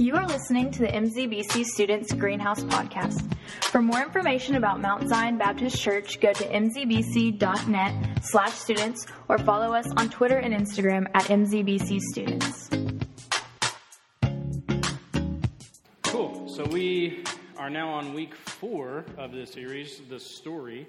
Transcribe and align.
You 0.00 0.16
are 0.16 0.26
listening 0.26 0.70
to 0.70 0.78
the 0.78 0.88
MZBC 0.88 1.66
Students 1.66 2.14
Greenhouse 2.14 2.64
Podcast. 2.64 3.36
For 3.64 3.82
more 3.82 4.00
information 4.00 4.54
about 4.54 4.80
Mount 4.80 5.06
Zion 5.06 5.36
Baptist 5.36 5.78
Church, 5.78 6.18
go 6.20 6.32
to 6.32 6.44
mzbc.net 6.44 8.24
slash 8.24 8.52
students 8.52 9.06
or 9.28 9.36
follow 9.36 9.74
us 9.74 9.86
on 9.98 10.08
Twitter 10.08 10.38
and 10.38 10.54
Instagram 10.54 11.06
at 11.12 11.24
MZBC 11.24 12.00
Students. 12.00 12.70
Cool. 16.04 16.48
So 16.48 16.64
we 16.64 17.22
are 17.58 17.68
now 17.68 17.90
on 17.90 18.14
week 18.14 18.34
four 18.34 19.04
of 19.18 19.32
this 19.32 19.52
series, 19.52 20.00
The 20.08 20.18
Story. 20.18 20.86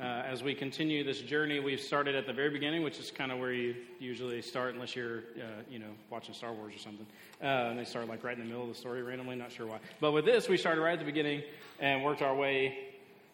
Uh, 0.00 0.22
as 0.26 0.42
we 0.42 0.54
continue 0.54 1.04
this 1.04 1.20
journey, 1.20 1.60
we've 1.60 1.78
started 1.78 2.14
at 2.14 2.24
the 2.24 2.32
very 2.32 2.48
beginning, 2.48 2.82
which 2.82 2.98
is 2.98 3.10
kind 3.10 3.30
of 3.30 3.38
where 3.38 3.52
you 3.52 3.74
usually 3.98 4.40
start, 4.40 4.72
unless 4.72 4.96
you're, 4.96 5.18
uh, 5.36 5.60
you 5.68 5.78
know, 5.78 5.90
watching 6.08 6.32
Star 6.32 6.54
Wars 6.54 6.74
or 6.74 6.78
something. 6.78 7.06
Uh, 7.42 7.68
and 7.68 7.78
they 7.78 7.84
start 7.84 8.08
like 8.08 8.24
right 8.24 8.34
in 8.34 8.42
the 8.42 8.48
middle 8.48 8.62
of 8.62 8.70
the 8.70 8.74
story 8.74 9.02
randomly, 9.02 9.36
not 9.36 9.52
sure 9.52 9.66
why. 9.66 9.78
But 10.00 10.12
with 10.12 10.24
this, 10.24 10.48
we 10.48 10.56
started 10.56 10.80
right 10.80 10.94
at 10.94 11.00
the 11.00 11.04
beginning 11.04 11.42
and 11.80 12.02
worked 12.02 12.22
our 12.22 12.34
way, 12.34 12.78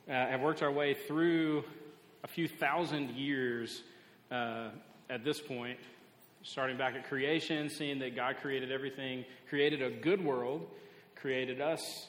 uh, 0.08 0.12
have 0.12 0.40
worked 0.40 0.60
our 0.60 0.72
way 0.72 0.94
through 0.94 1.62
a 2.24 2.26
few 2.26 2.48
thousand 2.48 3.10
years 3.10 3.82
uh, 4.32 4.70
at 5.08 5.22
this 5.22 5.40
point, 5.40 5.78
starting 6.42 6.76
back 6.76 6.96
at 6.96 7.08
creation, 7.08 7.68
seeing 7.68 8.00
that 8.00 8.16
God 8.16 8.38
created 8.42 8.72
everything, 8.72 9.24
created 9.48 9.82
a 9.82 9.90
good 9.90 10.24
world, 10.24 10.66
created 11.14 11.60
us 11.60 12.08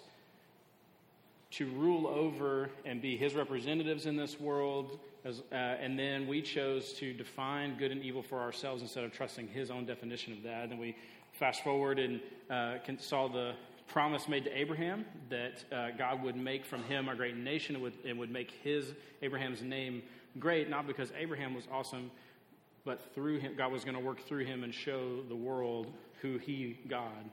to 1.57 1.65
rule 1.71 2.05
over 2.05 2.69
and 2.85 3.01
be 3.01 3.17
his 3.17 3.33
representatives 3.33 4.05
in 4.05 4.15
this 4.15 4.39
world. 4.39 4.99
As, 5.25 5.41
uh, 5.51 5.55
and 5.55 5.97
then 5.97 6.27
we 6.27 6.41
chose 6.41 6.93
to 6.93 7.13
define 7.13 7.77
good 7.77 7.91
and 7.91 8.03
evil 8.03 8.21
for 8.21 8.39
ourselves 8.39 8.83
instead 8.83 9.03
of 9.03 9.11
trusting 9.11 9.47
his 9.47 9.71
own 9.71 9.85
definition 9.85 10.33
of 10.33 10.43
that. 10.43 10.63
And 10.63 10.73
then 10.73 10.77
we 10.77 10.95
fast 11.31 11.63
forward 11.63 11.97
and 11.97 12.19
uh, 12.51 12.75
saw 12.99 13.27
the 13.27 13.53
promise 13.87 14.27
made 14.27 14.43
to 14.43 14.55
Abraham 14.55 15.03
that 15.29 15.63
uh, 15.71 15.89
God 15.97 16.21
would 16.21 16.35
make 16.35 16.63
from 16.63 16.83
him 16.83 17.09
a 17.09 17.15
great 17.15 17.35
nation 17.35 17.75
and 17.75 17.83
would, 17.83 17.93
and 18.05 18.19
would 18.19 18.31
make 18.31 18.51
his, 18.63 18.93
Abraham's 19.23 19.63
name 19.63 20.03
great, 20.39 20.69
not 20.69 20.85
because 20.85 21.11
Abraham 21.17 21.55
was 21.55 21.67
awesome, 21.71 22.11
but 22.85 23.13
through 23.15 23.39
him, 23.39 23.55
God 23.57 23.71
was 23.71 23.83
going 23.83 23.97
to 23.97 24.03
work 24.03 24.21
through 24.27 24.45
him 24.45 24.63
and 24.63 24.73
show 24.73 25.23
the 25.27 25.35
world 25.35 25.91
who 26.21 26.37
he, 26.37 26.77
God, 26.87 27.31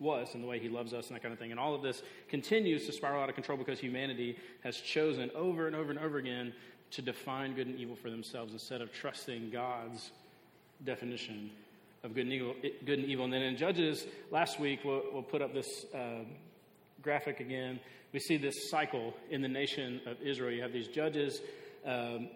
was 0.00 0.34
and 0.34 0.42
the 0.42 0.48
way 0.48 0.58
he 0.58 0.68
loves 0.68 0.92
us 0.92 1.08
and 1.08 1.16
that 1.16 1.22
kind 1.22 1.32
of 1.32 1.38
thing. 1.38 1.50
And 1.50 1.60
all 1.60 1.74
of 1.74 1.82
this 1.82 2.02
continues 2.28 2.86
to 2.86 2.92
spiral 2.92 3.22
out 3.22 3.28
of 3.28 3.34
control 3.34 3.58
because 3.58 3.78
humanity 3.78 4.36
has 4.62 4.76
chosen 4.76 5.30
over 5.34 5.66
and 5.66 5.76
over 5.76 5.90
and 5.90 5.98
over 5.98 6.18
again 6.18 6.52
to 6.92 7.02
define 7.02 7.54
good 7.54 7.66
and 7.66 7.78
evil 7.78 7.96
for 7.96 8.10
themselves 8.10 8.52
instead 8.52 8.80
of 8.80 8.92
trusting 8.92 9.50
God's 9.50 10.10
definition 10.84 11.50
of 12.02 12.14
good 12.14 12.26
and 12.26 12.32
evil. 12.32 12.54
Good 12.84 12.98
and, 12.98 13.08
evil. 13.08 13.24
and 13.24 13.32
then 13.32 13.42
in 13.42 13.56
Judges, 13.56 14.06
last 14.30 14.60
week, 14.60 14.80
we'll, 14.84 15.02
we'll 15.12 15.22
put 15.22 15.42
up 15.42 15.54
this 15.54 15.86
uh, 15.94 16.24
graphic 17.02 17.40
again. 17.40 17.80
We 18.12 18.20
see 18.20 18.36
this 18.36 18.70
cycle 18.70 19.14
in 19.30 19.42
the 19.42 19.48
nation 19.48 20.00
of 20.06 20.20
Israel. 20.22 20.52
You 20.52 20.62
have 20.62 20.72
these 20.72 20.88
judges. 20.88 21.40
Um, 21.84 22.28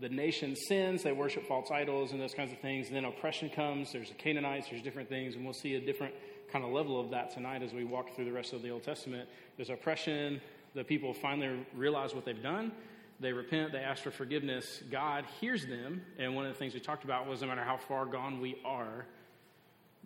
the 0.00 0.08
nation 0.08 0.56
sins, 0.56 1.02
they 1.02 1.12
worship 1.12 1.46
false 1.46 1.70
idols 1.70 2.12
and 2.12 2.20
those 2.20 2.34
kinds 2.34 2.52
of 2.52 2.58
things. 2.58 2.88
And 2.88 2.96
then 2.96 3.04
oppression 3.04 3.50
comes. 3.50 3.92
There's 3.92 4.08
the 4.08 4.14
Canaanites, 4.14 4.68
there's 4.70 4.82
different 4.82 5.08
things, 5.08 5.34
and 5.34 5.44
we'll 5.44 5.54
see 5.54 5.74
a 5.74 5.80
different 5.80 6.14
kind 6.50 6.64
of 6.64 6.70
level 6.70 7.00
of 7.00 7.10
that 7.10 7.30
tonight 7.32 7.62
as 7.62 7.72
we 7.72 7.84
walk 7.84 8.14
through 8.14 8.26
the 8.26 8.32
rest 8.32 8.52
of 8.52 8.62
the 8.62 8.70
Old 8.70 8.82
Testament. 8.82 9.28
There's 9.56 9.70
oppression. 9.70 10.40
The 10.74 10.84
people 10.84 11.12
finally 11.14 11.66
realize 11.74 12.14
what 12.14 12.24
they've 12.24 12.42
done. 12.42 12.72
They 13.20 13.32
repent. 13.32 13.72
They 13.72 13.78
ask 13.78 14.02
for 14.02 14.10
forgiveness. 14.10 14.82
God 14.90 15.24
hears 15.40 15.64
them. 15.66 16.02
And 16.18 16.34
one 16.34 16.44
of 16.44 16.52
the 16.52 16.58
things 16.58 16.74
we 16.74 16.80
talked 16.80 17.04
about 17.04 17.26
was 17.26 17.40
no 17.40 17.46
matter 17.46 17.62
how 17.62 17.76
far 17.76 18.04
gone 18.04 18.40
we 18.40 18.56
are, 18.64 19.06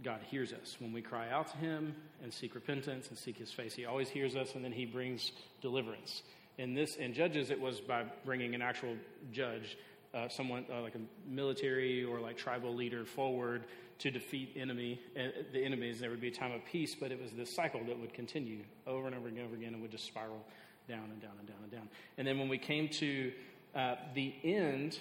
God 0.02 0.20
hears 0.30 0.52
us. 0.52 0.76
When 0.78 0.92
we 0.92 1.00
cry 1.00 1.30
out 1.30 1.48
to 1.48 1.56
Him 1.56 1.94
and 2.22 2.32
seek 2.32 2.54
repentance 2.54 3.08
and 3.08 3.16
seek 3.16 3.38
His 3.38 3.50
face, 3.50 3.74
He 3.74 3.86
always 3.86 4.08
hears 4.08 4.36
us 4.36 4.54
and 4.54 4.64
then 4.64 4.72
He 4.72 4.84
brings 4.84 5.32
deliverance. 5.62 6.22
In 6.58 6.74
this, 6.74 6.96
in 6.96 7.12
Judges, 7.12 7.50
it 7.50 7.60
was 7.60 7.80
by 7.80 8.04
bringing 8.24 8.54
an 8.54 8.62
actual 8.62 8.96
judge, 9.30 9.76
uh, 10.14 10.28
someone 10.28 10.64
uh, 10.72 10.80
like 10.80 10.94
a 10.94 11.28
military 11.28 12.02
or 12.04 12.20
like 12.20 12.36
tribal 12.36 12.74
leader 12.74 13.04
forward 13.04 13.64
to 13.98 14.10
defeat 14.10 14.52
enemy 14.56 15.00
uh, 15.18 15.28
the 15.52 15.62
enemies. 15.62 16.00
There 16.00 16.10
would 16.10 16.20
be 16.20 16.28
a 16.28 16.34
time 16.34 16.52
of 16.52 16.64
peace, 16.64 16.94
but 16.94 17.12
it 17.12 17.20
was 17.20 17.32
this 17.32 17.54
cycle 17.54 17.84
that 17.84 17.98
would 17.98 18.14
continue 18.14 18.60
over 18.86 19.06
and 19.06 19.14
over 19.14 19.28
and 19.28 19.38
over 19.38 19.54
again 19.54 19.74
and 19.74 19.82
would 19.82 19.90
just 19.90 20.06
spiral 20.06 20.44
down 20.88 21.04
and 21.12 21.20
down 21.20 21.32
and 21.38 21.48
down 21.48 21.56
and 21.62 21.72
down. 21.72 21.88
And 22.16 22.26
then 22.26 22.38
when 22.38 22.48
we 22.48 22.58
came 22.58 22.88
to 22.88 23.32
uh, 23.74 23.96
the 24.14 24.34
end 24.42 24.98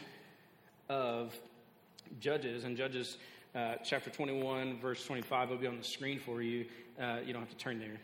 of 0.89 1.33
Judges, 2.19 2.63
and 2.63 2.77
Judges 2.77 3.17
uh, 3.55 3.75
chapter 3.83 4.09
21, 4.09 4.79
verse 4.79 5.05
25, 5.05 5.49
will 5.49 5.57
be 5.57 5.67
on 5.67 5.77
the 5.77 5.83
screen 5.83 6.19
for 6.19 6.41
you. 6.41 6.65
Uh, 6.99 7.17
you 7.25 7.33
don't 7.33 7.41
have 7.41 7.49
to 7.49 7.57
turn 7.57 7.79
there. 7.79 7.97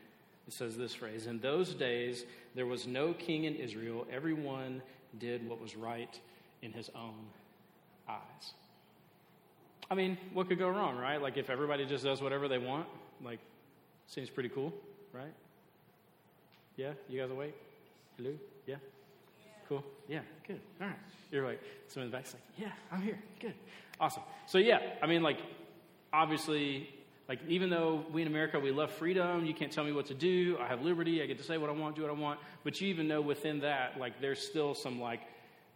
It 0.47 0.53
says 0.53 0.77
this 0.77 0.95
phrase 0.95 1.27
In 1.27 1.39
those 1.39 1.73
days, 1.73 2.25
there 2.55 2.65
was 2.65 2.87
no 2.87 3.13
king 3.13 3.45
in 3.45 3.55
Israel. 3.55 4.05
Everyone 4.11 4.81
did 5.19 5.47
what 5.47 5.61
was 5.61 5.75
right 5.75 6.19
in 6.61 6.71
his 6.71 6.89
own 6.95 7.25
eyes. 8.07 8.53
I 9.89 9.95
mean, 9.95 10.17
what 10.33 10.47
could 10.47 10.59
go 10.59 10.69
wrong, 10.69 10.97
right? 10.97 11.21
Like 11.21 11.37
if 11.37 11.49
everybody 11.49 11.85
just 11.85 12.03
does 12.03 12.21
whatever 12.21 12.47
they 12.47 12.57
want, 12.57 12.87
like 13.23 13.39
seems 14.07 14.29
pretty 14.29 14.49
cool, 14.49 14.73
right? 15.13 15.33
Yeah, 16.77 16.93
you 17.09 17.19
guys 17.19 17.29
awake? 17.29 17.55
Hello? 18.17 18.31
Yeah? 18.65 18.75
Cool? 19.67 19.83
Yeah, 20.07 20.21
good. 20.47 20.59
All 20.79 20.87
right. 20.87 20.95
You're 21.31 21.45
like, 21.45 21.61
someone 21.87 22.05
in 22.05 22.11
the 22.11 22.17
back's 22.17 22.33
like, 22.33 22.43
yeah, 22.57 22.71
I'm 22.91 23.01
here. 23.01 23.19
Good. 23.39 23.53
Awesome. 23.99 24.23
So 24.47 24.57
yeah, 24.57 24.79
I 25.01 25.07
mean, 25.07 25.21
like, 25.23 25.39
obviously, 26.13 26.89
like 27.31 27.39
even 27.47 27.69
though 27.69 28.03
we 28.11 28.23
in 28.23 28.27
America 28.27 28.59
we 28.59 28.71
love 28.71 28.91
freedom, 28.91 29.45
you 29.45 29.53
can't 29.53 29.71
tell 29.71 29.85
me 29.85 29.93
what 29.93 30.07
to 30.07 30.13
do. 30.13 30.57
I 30.59 30.67
have 30.67 30.81
liberty. 30.81 31.23
I 31.23 31.27
get 31.27 31.37
to 31.37 31.45
say 31.45 31.57
what 31.57 31.69
I 31.69 31.71
want, 31.71 31.95
do 31.95 32.01
what 32.01 32.11
I 32.11 32.13
want. 32.13 32.41
But 32.65 32.81
you 32.81 32.89
even 32.89 33.07
know 33.07 33.21
within 33.21 33.61
that, 33.61 33.97
like, 33.97 34.19
there's 34.19 34.45
still 34.45 34.75
some 34.75 34.99
like 34.99 35.21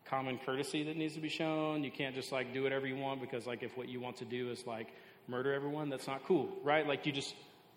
common 0.04 0.38
courtesy 0.46 0.84
that 0.84 0.98
needs 0.98 1.14
to 1.14 1.22
be 1.22 1.30
shown. 1.30 1.82
You 1.82 1.92
can't 1.92 2.14
just 2.14 2.34
like 2.34 2.54
do 2.54 2.62
whatever 2.62 2.86
you 2.88 2.98
want 2.98 3.22
because 3.22 3.48
like 3.48 3.64
if 3.64 3.78
what 3.78 3.88
you 3.88 4.02
want 4.02 4.18
to 4.18 4.26
do 4.26 4.52
is 4.52 4.68
like 4.68 4.90
murder 5.30 5.54
everyone, 5.54 5.90
that's 5.90 6.08
not 6.08 6.26
cool, 6.26 6.50
right? 6.62 6.86
Like 6.86 7.06
you 7.06 7.14
just 7.14 7.34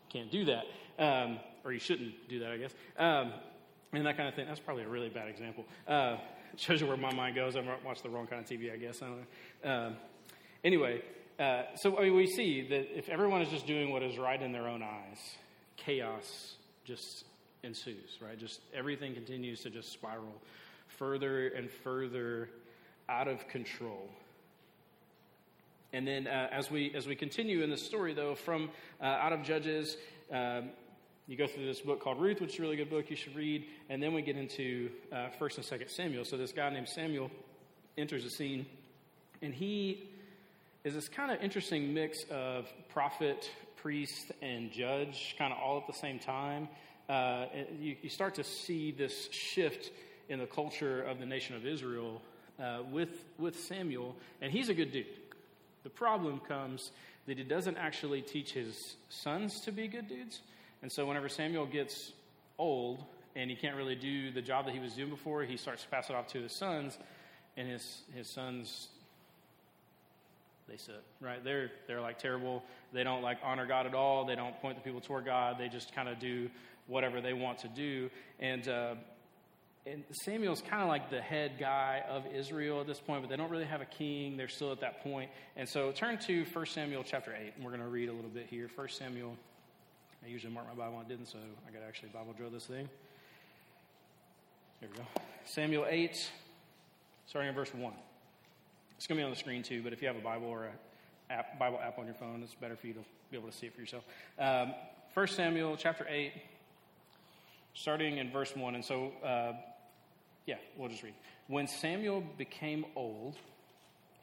can't 0.08 0.32
do 0.32 0.46
that, 0.46 0.64
um, 0.98 1.38
or 1.64 1.72
you 1.72 1.78
shouldn't 1.78 2.28
do 2.28 2.40
that, 2.40 2.50
I 2.50 2.56
guess. 2.56 2.74
Um, 2.98 3.32
and 3.92 4.04
that 4.06 4.16
kind 4.16 4.28
of 4.28 4.34
thing. 4.34 4.46
That's 4.48 4.58
probably 4.58 4.82
a 4.82 4.88
really 4.88 5.08
bad 5.08 5.28
example. 5.28 5.64
Uh, 5.86 6.16
shows 6.56 6.80
you 6.80 6.88
where 6.88 6.96
my 6.96 7.14
mind 7.14 7.36
goes. 7.36 7.54
I 7.54 7.62
watch 7.84 8.02
the 8.02 8.10
wrong 8.10 8.26
kind 8.26 8.42
of 8.42 8.50
TV, 8.50 8.72
I 8.72 8.76
guess. 8.76 9.02
I 9.02 9.06
don't 9.06 9.20
know. 9.62 9.70
Um, 9.70 9.96
anyway, 10.64 11.00
uh, 11.38 11.62
so 11.76 11.96
I 11.98 12.04
mean, 12.04 12.16
we 12.16 12.26
see 12.26 12.66
that 12.68 12.98
if 12.98 13.08
everyone 13.08 13.42
is 13.42 13.48
just 13.48 13.66
doing 13.66 13.92
what 13.92 14.02
is 14.02 14.18
right 14.18 14.40
in 14.40 14.52
their 14.52 14.68
own 14.68 14.82
eyes, 14.82 15.18
chaos 15.76 16.54
just 16.84 17.24
ensues, 17.62 18.18
right? 18.20 18.38
Just 18.38 18.60
everything 18.74 19.14
continues 19.14 19.60
to 19.62 19.70
just 19.70 19.92
spiral 19.92 20.42
further 20.88 21.48
and 21.48 21.70
further 21.70 22.48
out 23.08 23.28
of 23.28 23.46
control. 23.48 24.08
And 25.92 26.06
then 26.06 26.26
uh, 26.26 26.48
as, 26.52 26.70
we, 26.70 26.92
as 26.94 27.06
we 27.06 27.14
continue 27.14 27.62
in 27.62 27.70
the 27.70 27.76
story, 27.76 28.12
though, 28.12 28.34
from 28.34 28.70
uh, 29.00 29.04
out 29.04 29.32
of 29.32 29.42
Judges, 29.42 29.96
um, 30.30 30.70
you 31.26 31.36
go 31.36 31.46
through 31.46 31.66
this 31.66 31.80
book 31.80 32.02
called 32.02 32.20
Ruth, 32.20 32.40
which 32.40 32.54
is 32.54 32.58
a 32.58 32.62
really 32.62 32.76
good 32.76 32.90
book 32.90 33.08
you 33.08 33.16
should 33.16 33.36
read. 33.36 33.64
And 33.88 34.02
then 34.02 34.12
we 34.12 34.22
get 34.22 34.36
into 34.36 34.90
uh, 35.12 35.28
1st 35.40 35.70
and 35.72 35.80
2nd 35.80 35.90
Samuel. 35.90 36.24
So 36.24 36.36
this 36.36 36.52
guy 36.52 36.68
named 36.70 36.88
Samuel 36.88 37.30
enters 37.96 38.24
the 38.24 38.30
scene, 38.30 38.66
and 39.40 39.54
he 39.54 40.07
is 40.88 40.94
this 40.94 41.08
kind 41.10 41.30
of 41.30 41.42
interesting 41.42 41.92
mix 41.92 42.24
of 42.30 42.66
prophet, 42.88 43.50
priest, 43.76 44.32
and 44.40 44.72
judge, 44.72 45.36
kind 45.36 45.52
of 45.52 45.58
all 45.58 45.76
at 45.76 45.86
the 45.86 45.92
same 45.92 46.18
time. 46.18 46.66
Uh, 47.10 47.44
you, 47.78 47.94
you 48.00 48.08
start 48.08 48.36
to 48.36 48.42
see 48.42 48.90
this 48.90 49.30
shift 49.30 49.90
in 50.30 50.38
the 50.38 50.46
culture 50.46 51.02
of 51.02 51.18
the 51.18 51.26
nation 51.26 51.54
of 51.56 51.66
Israel 51.66 52.22
uh, 52.58 52.78
with, 52.90 53.26
with 53.36 53.60
Samuel, 53.60 54.16
and 54.40 54.50
he's 54.50 54.70
a 54.70 54.74
good 54.74 54.90
dude. 54.90 55.04
The 55.82 55.90
problem 55.90 56.40
comes 56.48 56.90
that 57.26 57.36
he 57.36 57.44
doesn't 57.44 57.76
actually 57.76 58.22
teach 58.22 58.52
his 58.52 58.96
sons 59.10 59.60
to 59.66 59.72
be 59.72 59.88
good 59.88 60.08
dudes. 60.08 60.40
And 60.80 60.90
so 60.90 61.04
whenever 61.04 61.28
Samuel 61.28 61.66
gets 61.66 62.12
old 62.58 63.04
and 63.36 63.50
he 63.50 63.56
can't 63.56 63.76
really 63.76 63.94
do 63.94 64.30
the 64.30 64.40
job 64.40 64.64
that 64.64 64.72
he 64.72 64.80
was 64.80 64.94
doing 64.94 65.10
before, 65.10 65.42
he 65.42 65.58
starts 65.58 65.82
to 65.82 65.88
pass 65.90 66.08
it 66.08 66.16
off 66.16 66.28
to 66.28 66.40
his 66.40 66.52
sons, 66.52 66.96
and 67.58 67.68
his, 67.68 68.04
his 68.14 68.26
sons 68.26 68.88
they 70.68 70.76
suck, 70.76 71.02
right? 71.20 71.42
They're 71.42 71.70
they're 71.86 72.00
like 72.00 72.18
terrible. 72.18 72.62
They 72.92 73.02
don't 73.02 73.22
like 73.22 73.38
honor 73.42 73.66
God 73.66 73.86
at 73.86 73.94
all. 73.94 74.26
They 74.26 74.36
don't 74.36 74.58
point 74.60 74.76
the 74.76 74.82
people 74.82 75.00
toward 75.00 75.24
God. 75.24 75.56
They 75.58 75.68
just 75.68 75.94
kind 75.94 76.08
of 76.08 76.18
do 76.18 76.50
whatever 76.86 77.20
they 77.20 77.32
want 77.32 77.58
to 77.60 77.68
do. 77.68 78.10
And 78.38 78.68
uh, 78.68 78.94
and 79.86 80.04
Samuel's 80.24 80.60
kind 80.60 80.82
of 80.82 80.88
like 80.88 81.10
the 81.10 81.20
head 81.20 81.52
guy 81.58 82.02
of 82.08 82.26
Israel 82.26 82.80
at 82.80 82.86
this 82.86 83.00
point, 83.00 83.22
but 83.22 83.30
they 83.30 83.36
don't 83.36 83.50
really 83.50 83.64
have 83.64 83.80
a 83.80 83.86
king. 83.86 84.36
They're 84.36 84.48
still 84.48 84.72
at 84.72 84.80
that 84.80 85.02
point. 85.02 85.30
And 85.56 85.68
so 85.68 85.92
turn 85.92 86.18
to 86.26 86.44
1 86.44 86.66
Samuel 86.66 87.04
chapter 87.04 87.34
8, 87.34 87.54
and 87.56 87.64
we're 87.64 87.70
going 87.70 87.82
to 87.82 87.88
read 87.88 88.08
a 88.08 88.12
little 88.12 88.30
bit 88.30 88.46
here. 88.50 88.68
1 88.74 88.88
Samuel, 88.90 89.34
I 90.22 90.28
usually 90.28 90.52
mark 90.52 90.66
my 90.68 90.74
Bible, 90.74 91.02
I 91.02 91.08
didn't, 91.08 91.26
so 91.26 91.38
I 91.66 91.70
got 91.70 91.80
to 91.80 91.86
actually 91.86 92.10
Bible 92.10 92.34
drill 92.36 92.50
this 92.50 92.66
thing. 92.66 92.88
Here 94.80 94.90
we 94.92 94.98
go. 94.98 95.04
Samuel 95.44 95.86
8, 95.88 96.30
starting 97.26 97.48
in 97.48 97.54
verse 97.54 97.72
1. 97.72 97.92
It's 98.98 99.06
going 99.06 99.16
to 99.16 99.22
be 99.22 99.24
on 99.24 99.30
the 99.30 99.36
screen 99.36 99.62
too, 99.62 99.80
but 99.84 99.92
if 99.92 100.02
you 100.02 100.08
have 100.08 100.16
a 100.16 100.20
Bible 100.20 100.48
or 100.48 100.64
a 100.64 101.32
app, 101.32 101.56
Bible 101.56 101.78
app 101.80 102.00
on 102.00 102.06
your 102.06 102.16
phone, 102.16 102.42
it's 102.42 102.54
better 102.54 102.74
for 102.74 102.88
you 102.88 102.94
to 102.94 103.00
be 103.30 103.36
able 103.36 103.48
to 103.48 103.56
see 103.56 103.66
it 103.66 103.74
for 103.74 103.80
yourself. 103.80 104.02
Um, 104.40 104.74
1 105.14 105.28
Samuel 105.28 105.76
chapter 105.76 106.04
8, 106.08 106.32
starting 107.74 108.18
in 108.18 108.32
verse 108.32 108.56
1. 108.56 108.74
And 108.74 108.84
so, 108.84 109.12
uh, 109.24 109.52
yeah, 110.46 110.56
we'll 110.76 110.88
just 110.88 111.04
read. 111.04 111.14
When 111.46 111.68
Samuel 111.68 112.24
became 112.36 112.86
old, 112.96 113.36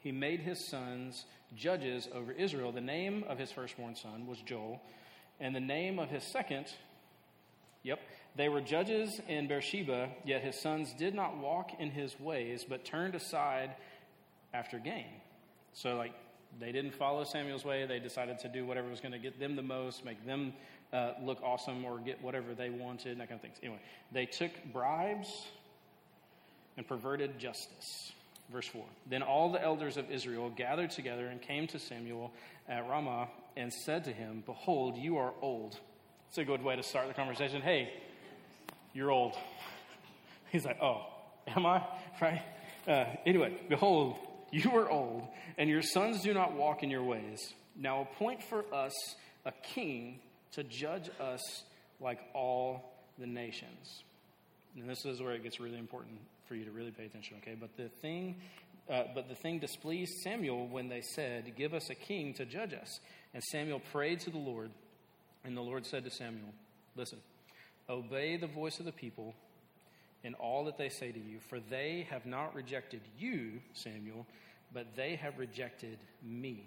he 0.00 0.12
made 0.12 0.40
his 0.40 0.68
sons 0.68 1.24
judges 1.56 2.06
over 2.12 2.32
Israel. 2.32 2.70
The 2.70 2.82
name 2.82 3.24
of 3.30 3.38
his 3.38 3.50
firstborn 3.50 3.96
son 3.96 4.26
was 4.26 4.42
Joel, 4.42 4.82
and 5.40 5.56
the 5.56 5.60
name 5.60 5.98
of 5.98 6.10
his 6.10 6.22
second, 6.22 6.66
yep, 7.82 7.98
they 8.36 8.50
were 8.50 8.60
judges 8.60 9.18
in 9.26 9.48
Beersheba, 9.48 10.10
yet 10.26 10.42
his 10.42 10.60
sons 10.60 10.92
did 10.98 11.14
not 11.14 11.38
walk 11.38 11.70
in 11.78 11.90
his 11.90 12.20
ways, 12.20 12.66
but 12.68 12.84
turned 12.84 13.14
aside 13.14 13.74
after 14.56 14.78
gain. 14.78 15.06
So, 15.72 15.96
like, 15.96 16.12
they 16.58 16.72
didn't 16.72 16.94
follow 16.94 17.24
Samuel's 17.24 17.64
way. 17.64 17.84
They 17.86 17.98
decided 17.98 18.38
to 18.40 18.48
do 18.48 18.64
whatever 18.64 18.88
was 18.88 19.00
going 19.00 19.12
to 19.12 19.18
get 19.18 19.38
them 19.38 19.56
the 19.56 19.62
most, 19.62 20.04
make 20.04 20.24
them 20.24 20.54
uh, 20.92 21.12
look 21.22 21.42
awesome, 21.42 21.84
or 21.84 21.98
get 21.98 22.22
whatever 22.22 22.54
they 22.54 22.70
wanted, 22.70 23.12
and 23.12 23.20
that 23.20 23.28
kind 23.28 23.38
of 23.38 23.42
things. 23.42 23.58
Anyway, 23.62 23.80
they 24.12 24.24
took 24.24 24.50
bribes 24.72 25.46
and 26.76 26.86
perverted 26.86 27.38
justice. 27.38 28.12
Verse 28.50 28.66
4 28.68 28.84
Then 29.10 29.22
all 29.22 29.50
the 29.50 29.62
elders 29.62 29.96
of 29.96 30.10
Israel 30.10 30.50
gathered 30.50 30.90
together 30.90 31.26
and 31.26 31.42
came 31.42 31.66
to 31.68 31.78
Samuel 31.78 32.32
at 32.68 32.88
Ramah 32.88 33.28
and 33.56 33.72
said 33.72 34.04
to 34.04 34.12
him, 34.12 34.42
Behold, 34.46 34.96
you 34.96 35.18
are 35.18 35.32
old. 35.42 35.78
It's 36.28 36.38
a 36.38 36.44
good 36.44 36.62
way 36.62 36.76
to 36.76 36.82
start 36.82 37.08
the 37.08 37.14
conversation. 37.14 37.60
Hey, 37.60 37.92
you're 38.94 39.10
old. 39.10 39.34
He's 40.52 40.64
like, 40.64 40.80
Oh, 40.80 41.06
am 41.46 41.66
I? 41.66 41.82
Right? 42.20 42.40
Uh, 42.88 43.04
anyway, 43.26 43.52
behold, 43.68 44.16
you 44.50 44.70
are 44.76 44.90
old, 44.90 45.26
and 45.58 45.68
your 45.68 45.82
sons 45.82 46.22
do 46.22 46.32
not 46.32 46.54
walk 46.54 46.82
in 46.82 46.90
your 46.90 47.02
ways. 47.02 47.52
Now 47.74 48.02
appoint 48.02 48.42
for 48.42 48.64
us 48.72 48.92
a 49.44 49.52
king 49.52 50.20
to 50.52 50.64
judge 50.64 51.10
us 51.20 51.40
like 52.00 52.20
all 52.34 52.92
the 53.18 53.26
nations. 53.26 54.02
And 54.76 54.88
this 54.88 55.04
is 55.04 55.20
where 55.20 55.32
it 55.32 55.42
gets 55.42 55.60
really 55.60 55.78
important 55.78 56.18
for 56.46 56.54
you 56.54 56.64
to 56.64 56.70
really 56.70 56.90
pay 56.90 57.06
attention, 57.06 57.38
okay? 57.42 57.56
But 57.58 57.76
the 57.76 57.88
thing, 58.00 58.36
uh, 58.88 59.04
but 59.14 59.28
the 59.28 59.34
thing 59.34 59.58
displeased 59.58 60.12
Samuel 60.22 60.68
when 60.68 60.88
they 60.88 61.00
said, 61.00 61.56
"Give 61.56 61.74
us 61.74 61.90
a 61.90 61.94
king 61.94 62.34
to 62.34 62.44
judge 62.44 62.74
us." 62.74 63.00
And 63.34 63.42
Samuel 63.44 63.80
prayed 63.92 64.20
to 64.20 64.30
the 64.30 64.38
Lord, 64.38 64.70
and 65.44 65.56
the 65.56 65.62
Lord 65.62 65.86
said 65.86 66.04
to 66.04 66.10
Samuel, 66.10 66.52
"Listen, 66.94 67.20
obey 67.88 68.36
the 68.36 68.46
voice 68.46 68.78
of 68.78 68.84
the 68.84 68.92
people 68.92 69.34
in 70.24 70.34
all 70.34 70.64
that 70.64 70.78
they 70.78 70.88
say 70.88 71.12
to 71.12 71.18
you, 71.18 71.38
for 71.48 71.60
they 71.70 72.06
have 72.10 72.26
not 72.26 72.54
rejected 72.54 73.00
you, 73.18 73.52
Samuel, 73.74 74.26
but 74.72 74.86
they 74.96 75.16
have 75.16 75.38
rejected 75.38 75.98
me 76.22 76.64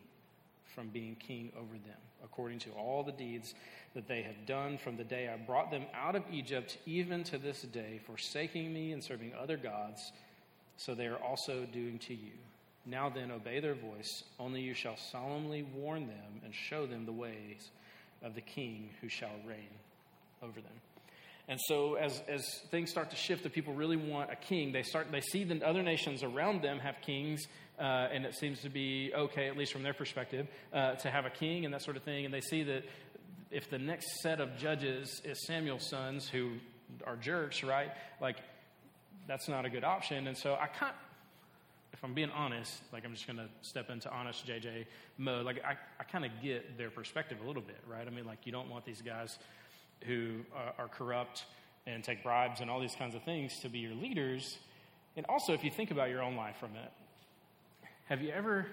from 0.73 0.87
being 0.89 1.15
king 1.15 1.51
over 1.57 1.73
them, 1.73 1.97
according 2.23 2.59
to 2.59 2.69
all 2.71 3.03
the 3.03 3.11
deeds 3.11 3.53
that 3.95 4.07
they 4.07 4.21
have 4.21 4.45
done 4.45 4.77
from 4.77 4.95
the 4.95 5.03
day 5.03 5.29
I 5.29 5.37
brought 5.37 5.71
them 5.71 5.85
out 5.93 6.15
of 6.15 6.23
Egypt, 6.31 6.77
even 6.85 7.23
to 7.25 7.37
this 7.37 7.63
day, 7.63 7.99
forsaking 8.05 8.73
me 8.73 8.91
and 8.91 9.03
serving 9.03 9.33
other 9.33 9.57
gods, 9.57 10.11
so 10.77 10.93
they 10.93 11.07
are 11.07 11.17
also 11.17 11.65
doing 11.73 11.99
to 11.99 12.13
you. 12.13 12.31
Now 12.85 13.09
then, 13.09 13.31
obey 13.31 13.59
their 13.59 13.75
voice, 13.75 14.23
only 14.39 14.61
you 14.61 14.73
shall 14.73 14.95
solemnly 14.95 15.63
warn 15.75 16.07
them 16.07 16.41
and 16.45 16.53
show 16.53 16.85
them 16.85 17.05
the 17.05 17.11
ways 17.11 17.71
of 18.23 18.35
the 18.35 18.41
king 18.41 18.89
who 19.01 19.09
shall 19.09 19.35
reign 19.45 19.69
over 20.41 20.61
them. 20.61 20.71
And 21.49 21.59
so, 21.59 21.95
as, 21.95 22.21
as 22.27 22.45
things 22.69 22.91
start 22.91 23.09
to 23.09 23.15
shift, 23.15 23.41
the 23.41 23.49
people 23.49 23.73
really 23.73 23.97
want 23.97 24.31
a 24.31 24.35
king. 24.35 24.71
They 24.71 24.83
start 24.83 25.07
they 25.11 25.19
see 25.19 25.43
the 25.43 25.67
other 25.67 25.81
nations 25.81 26.21
around 26.21 26.61
them 26.61 26.77
have 26.77 26.97
kings, 27.01 27.47
uh, 27.79 28.07
and 28.13 28.23
it 28.23 28.35
seems 28.35 28.61
to 28.61 28.69
be 28.69 29.11
okay, 29.15 29.47
at 29.47 29.57
least 29.57 29.73
from 29.73 29.81
their 29.81 29.95
perspective, 29.95 30.47
uh, 30.71 30.93
to 30.97 31.09
have 31.09 31.25
a 31.25 31.31
king 31.31 31.65
and 31.65 31.73
that 31.73 31.81
sort 31.81 31.97
of 31.97 32.03
thing. 32.03 32.23
And 32.25 32.31
they 32.31 32.41
see 32.41 32.61
that 32.63 32.83
if 33.49 33.67
the 33.67 33.79
next 33.79 34.21
set 34.21 34.39
of 34.39 34.57
judges 34.57 35.23
is 35.25 35.43
Samuel's 35.47 35.89
sons, 35.89 36.29
who 36.29 36.51
are 37.07 37.15
jerks, 37.15 37.63
right? 37.63 37.89
Like, 38.21 38.37
that's 39.27 39.49
not 39.49 39.65
a 39.65 39.71
good 39.71 39.83
option. 39.83 40.27
And 40.27 40.37
so, 40.37 40.53
I 40.53 40.67
can't. 40.67 40.95
If 41.93 42.03
I'm 42.03 42.13
being 42.13 42.29
honest, 42.29 42.71
like 42.93 43.03
I'm 43.05 43.13
just 43.13 43.25
going 43.25 43.37
to 43.37 43.49
step 43.61 43.89
into 43.89 44.09
honest 44.11 44.47
JJ 44.47 44.85
mode. 45.17 45.45
Like 45.45 45.65
I, 45.65 45.75
I 45.99 46.03
kind 46.03 46.23
of 46.23 46.31
get 46.43 46.77
their 46.77 46.91
perspective 46.91 47.39
a 47.43 47.47
little 47.47 47.63
bit, 47.63 47.79
right? 47.87 48.05
I 48.05 48.11
mean, 48.11 48.25
like 48.25 48.45
you 48.45 48.51
don't 48.51 48.69
want 48.69 48.85
these 48.85 49.01
guys 49.01 49.37
who 50.05 50.39
are 50.77 50.87
corrupt 50.87 51.45
and 51.85 52.03
take 52.03 52.23
bribes 52.23 52.61
and 52.61 52.69
all 52.69 52.79
these 52.79 52.95
kinds 52.95 53.15
of 53.15 53.23
things 53.23 53.59
to 53.59 53.69
be 53.69 53.79
your 53.79 53.93
leaders. 53.93 54.57
And 55.15 55.25
also, 55.27 55.53
if 55.53 55.63
you 55.63 55.71
think 55.71 55.91
about 55.91 56.09
your 56.09 56.21
own 56.21 56.35
life 56.35 56.55
for 56.59 56.67
a 56.67 56.69
minute, 56.69 56.91
have 58.07 58.21
you 58.21 58.31
ever. 58.31 58.65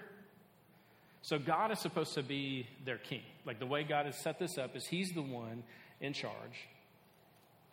So, 1.21 1.37
God 1.39 1.71
is 1.71 1.79
supposed 1.79 2.13
to 2.13 2.23
be 2.23 2.67
their 2.85 2.97
king. 2.97 3.21
Like 3.45 3.59
the 3.59 3.65
way 3.65 3.83
God 3.83 4.05
has 4.05 4.17
set 4.17 4.39
this 4.39 4.57
up 4.57 4.75
is 4.75 4.85
He's 4.85 5.11
the 5.11 5.21
one 5.21 5.63
in 5.99 6.13
charge. 6.13 6.67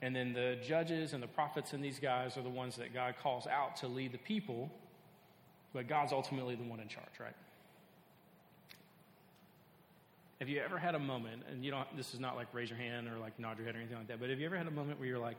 And 0.03 0.15
then 0.15 0.33
the 0.33 0.59
judges 0.67 1.13
and 1.13 1.23
the 1.23 1.29
prophets 1.29 1.73
and 1.73 1.83
these 1.83 1.99
guys 1.99 2.37
are 2.37 2.43
the 2.43 2.51
ones 2.51 2.77
that 2.77 2.93
God 2.93 3.15
calls 3.23 3.47
out 3.47 3.77
to 3.77 3.89
lead 3.89 4.13
the 4.13 4.19
people. 4.19 4.71
But 5.73 5.89
God's 5.89 6.13
ultimately 6.13 6.55
the 6.55 6.65
one 6.65 6.81
in 6.81 6.89
charge, 6.89 7.19
right? 7.19 7.35
Have 10.41 10.49
you 10.49 10.61
ever 10.61 10.79
had 10.79 10.95
a 10.95 10.99
moment, 10.99 11.43
and 11.51 11.65
you 11.65 11.71
don't, 11.71 11.87
this 11.97 12.13
is 12.13 12.21
not 12.21 12.37
like 12.37 12.49
raise 12.53 12.69
your 12.69 12.79
hand 12.79 13.09
or 13.09 13.19
like 13.19 13.39
nod 13.39 13.57
your 13.57 13.67
head 13.67 13.77
or 13.77 13.79
anything 13.79 13.97
like 13.97 14.09
that, 14.09 14.21
but 14.21 14.31
have 14.31 14.41
you 14.41 14.47
ever 14.47 14.57
had 14.57 14.67
a 14.67 14.71
moment 14.71 14.99
where 14.99 15.09
you're 15.09 15.19
like, 15.19 15.37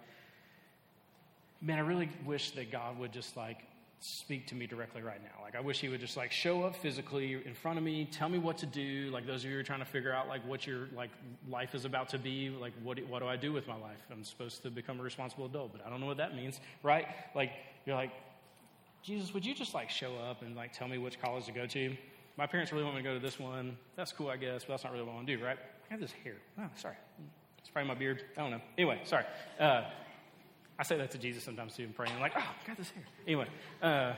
man, 1.62 1.78
I 1.78 1.82
really 1.82 2.10
wish 2.26 2.52
that 2.52 2.72
God 2.72 2.98
would 3.00 3.12
just 3.12 3.36
like 3.36 3.66
speak 4.00 4.46
to 4.48 4.56
me 4.56 4.68
directly 4.68 5.02
right 5.02 5.22
now. 5.22 5.42
Like, 5.42 5.56
I 5.56 5.62
wish 5.62 5.80
He 5.80 5.90
would 5.90 6.00
just 6.00 6.18
like 6.18 6.32
show 6.32 6.64
up 6.64 6.76
physically 6.76 7.34
in 7.34 7.54
front 7.54 7.78
of 7.78 7.84
me, 7.84 8.06
tell 8.06 8.30
me 8.30 8.38
what 8.38 8.58
to 8.60 8.66
do. 8.66 9.10
Like, 9.12 9.26
those 9.26 9.44
of 9.44 9.50
you 9.50 9.56
who 9.56 9.60
are 9.60 9.64
trying 9.64 9.80
to 9.80 9.86
figure 9.86 10.14
out 10.14 10.28
like 10.28 10.46
what 10.48 10.68
your 10.68 10.88
like 10.96 11.10
life 11.50 11.74
is 11.74 11.86
about 11.86 12.10
to 12.10 12.20
be, 12.20 12.50
like, 12.50 12.74
what, 12.84 13.00
what 13.08 13.20
do 13.20 13.28
I 13.28 13.36
do 13.36 13.52
with 13.52 13.68
my 13.68 13.76
life? 13.76 13.98
I'm 14.12 14.24
supposed 14.24 14.64
to 14.64 14.70
become 14.70 15.00
a 15.00 15.04
responsible 15.04 15.46
adult, 15.46 15.72
but 15.72 15.86
I 15.86 15.90
don't 15.90 16.02
know 16.02 16.08
what 16.08 16.18
that 16.18 16.36
means, 16.36 16.60
right? 16.84 17.08
Like, 17.34 17.52
you're 17.86 17.96
like, 17.96 18.12
Jesus, 19.04 19.34
would 19.34 19.46
you 19.46 19.54
just 19.54 19.74
like 19.74 19.90
show 19.90 20.16
up 20.30 20.42
and 20.42 20.56
like 20.56 20.74
tell 20.74 20.88
me 20.88 20.98
which 20.98 21.22
college 21.22 21.46
to 21.46 21.52
go 21.52 21.66
to? 21.68 21.96
My 22.38 22.48
parents 22.48 22.72
really 22.72 22.84
want 22.84 22.96
me 22.96 23.04
to 23.04 23.08
go 23.08 23.14
to 23.14 23.20
this 23.20 23.40
one. 23.40 23.78
That's 23.96 24.12
cool, 24.12 24.30
I 24.30 24.38
guess, 24.38 24.64
but 24.64 24.74
that's 24.74 24.84
not 24.84 24.94
really 24.94 25.06
what 25.06 25.14
I 25.14 25.16
want 25.16 25.28
to 25.28 25.38
do, 25.38 25.44
right? 25.44 25.58
I 25.58 25.94
have 25.94 26.02
this 26.02 26.12
hair. 26.24 26.36
Oh, 26.60 26.68
sorry. 26.76 26.96
It's 27.60 27.70
probably 27.70 27.88
my 27.88 27.96
beard. 27.96 28.24
I 28.38 28.42
don't 28.42 28.52
know. 28.52 28.62
Anyway, 28.78 29.02
sorry. 29.06 29.26
Uh, 29.60 29.84
I 30.78 30.84
say 30.84 30.98
that 30.98 31.12
to 31.12 31.18
Jesus 31.18 31.44
sometimes 31.44 31.76
too 31.76 31.84
and 31.84 31.96
praying, 31.96 32.20
like, 32.20 32.34
oh, 32.36 32.40
I 32.40 32.68
got 32.68 32.78
this 32.78 32.90
hair. 32.90 33.04
Anyway, 33.26 33.48
uh, 33.82 34.14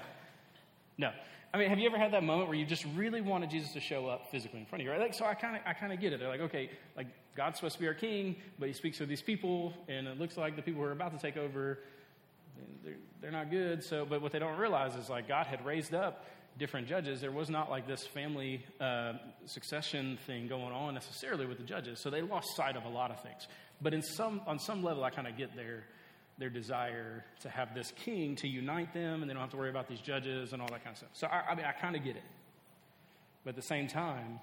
no. 0.98 1.12
I 1.54 1.58
mean, 1.58 1.69
have 1.69 1.80
you 1.80 1.88
ever 1.88 1.98
had 1.98 2.14
that 2.14 2.24
moment 2.24 2.50
where 2.50 2.58
you 2.58 2.66
just 2.66 2.86
really 2.96 3.21
wanted 3.21 3.50
Jesus 3.50 3.71
to 3.74 3.80
show 3.80 4.07
up 4.07 4.31
physically 4.31 4.59
in 4.59 4.66
front 4.66 4.81
of 4.81 4.86
you? 4.86 4.92
Right? 4.92 5.00
Like, 5.00 5.14
so 5.14 5.26
I 5.26 5.33
kind 5.33 5.56
of, 5.56 5.62
I 5.66 5.74
kind 5.74 5.94
of 5.94 6.00
get 6.00 6.14
it. 6.14 6.19
They're 6.19 6.30
like, 6.30 6.42
okay, 6.42 6.71
like 6.95 7.07
God's 7.36 7.57
supposed 7.57 7.76
to 7.76 7.81
be 7.81 7.88
our 7.88 7.94
king, 7.94 8.36
but 8.59 8.68
He 8.68 8.74
speaks 8.74 8.97
to 8.97 9.06
these 9.06 9.21
people, 9.21 9.74
and 9.88 10.07
it 10.07 10.19
looks 10.19 10.36
like 10.36 10.56
the 10.56 10.62
people 10.62 10.81
who 10.81 10.88
are 10.88 10.92
about 10.92 11.14
to 11.14 11.19
take 11.19 11.38
over, 11.38 11.80
they're, 12.83 12.95
they're 13.21 13.31
not 13.31 13.50
good. 13.50 13.83
So, 13.83 14.06
but 14.06 14.21
what 14.21 14.31
they 14.31 14.40
don't 14.40 14.57
realize 14.57 14.95
is 14.95 15.09
like 15.09 15.28
God 15.28 15.45
had 15.47 15.66
raised 15.66 15.94
up 15.94 16.26
different 16.57 16.87
judges, 16.87 17.21
there 17.21 17.31
was 17.31 17.49
not 17.49 17.69
like 17.69 17.87
this 17.87 18.06
family 18.06 18.66
uh, 18.80 19.14
succession 19.45 20.18
thing 20.26 20.47
going 20.47 20.73
on 20.73 20.94
necessarily 20.94 21.45
with 21.45 21.57
the 21.57 21.64
judges. 21.64 21.99
So 22.02 22.09
they 22.09 22.21
lost 22.21 22.56
sight 22.56 22.76
of 22.76 22.85
a 22.85 22.90
lot 22.90 23.11
of 23.11 23.21
things. 23.21 23.47
But 23.81 23.94
in 23.94 24.02
some, 24.02 24.42
on 24.47 24.59
some 24.59 24.83
level, 24.83 25.04
I 25.04 25.09
kind 25.09 25.28
of 25.28 25.37
get 25.37 25.56
their, 25.56 25.83
their 26.37 26.49
desire 26.49 27.23
to 27.42 27.49
have 27.49 27.76
this 27.76 27.92
king 28.04 28.35
to 28.37 28.47
unite 28.47 28.94
them, 28.94 29.21
and 29.21 29.30
they 29.30 29.33
don't 29.33 29.42
have 29.42 29.52
to 29.52 29.57
worry 29.57 29.69
about 29.69 29.87
these 29.87 30.02
judges 30.02 30.54
and 30.54 30.61
all 30.61 30.68
that 30.69 30.83
kind 30.83 30.94
of 30.94 30.97
stuff. 30.97 31.09
So 31.14 31.28
I, 31.28 31.52
I 31.52 31.56
mean, 31.56 31.66
I 31.66 31.71
kind 31.73 31.95
of 31.95 32.04
get 32.04 32.16
it. 32.16 32.23
But 33.44 33.52
at 33.52 33.56
the 33.56 33.61
same 33.61 33.87
time, 33.87 34.40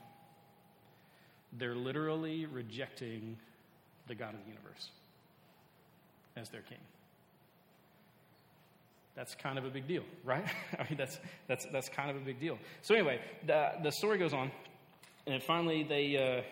they're 1.52 1.74
literally 1.74 2.46
rejecting 2.46 3.36
the 4.06 4.14
God 4.14 4.34
of 4.34 4.40
the 4.44 4.50
universe 4.50 4.90
as 6.36 6.48
their 6.50 6.62
king 6.62 6.78
that's 9.14 9.34
kind 9.34 9.58
of 9.58 9.64
a 9.64 9.70
big 9.70 9.86
deal, 9.86 10.02
right? 10.24 10.44
I 10.78 10.84
mean, 10.84 10.96
that's, 10.98 11.18
that's, 11.46 11.66
that's 11.72 11.88
kind 11.88 12.10
of 12.10 12.16
a 12.16 12.20
big 12.20 12.40
deal. 12.40 12.58
So, 12.82 12.94
anyway, 12.94 13.20
the, 13.46 13.72
the 13.82 13.92
story 13.92 14.18
goes 14.18 14.34
on, 14.34 14.50
and 15.26 15.42
finally 15.42 15.84
they, 15.84 16.16
uh, 16.16 16.42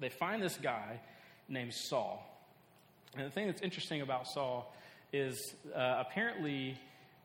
they 0.00 0.08
find 0.08 0.42
this 0.42 0.56
guy 0.56 1.00
named 1.48 1.74
Saul. 1.74 2.26
And 3.16 3.26
the 3.26 3.30
thing 3.30 3.46
that's 3.46 3.60
interesting 3.60 4.00
about 4.00 4.26
Saul 4.26 4.74
is 5.12 5.54
uh, 5.74 6.02
apparently 6.06 6.78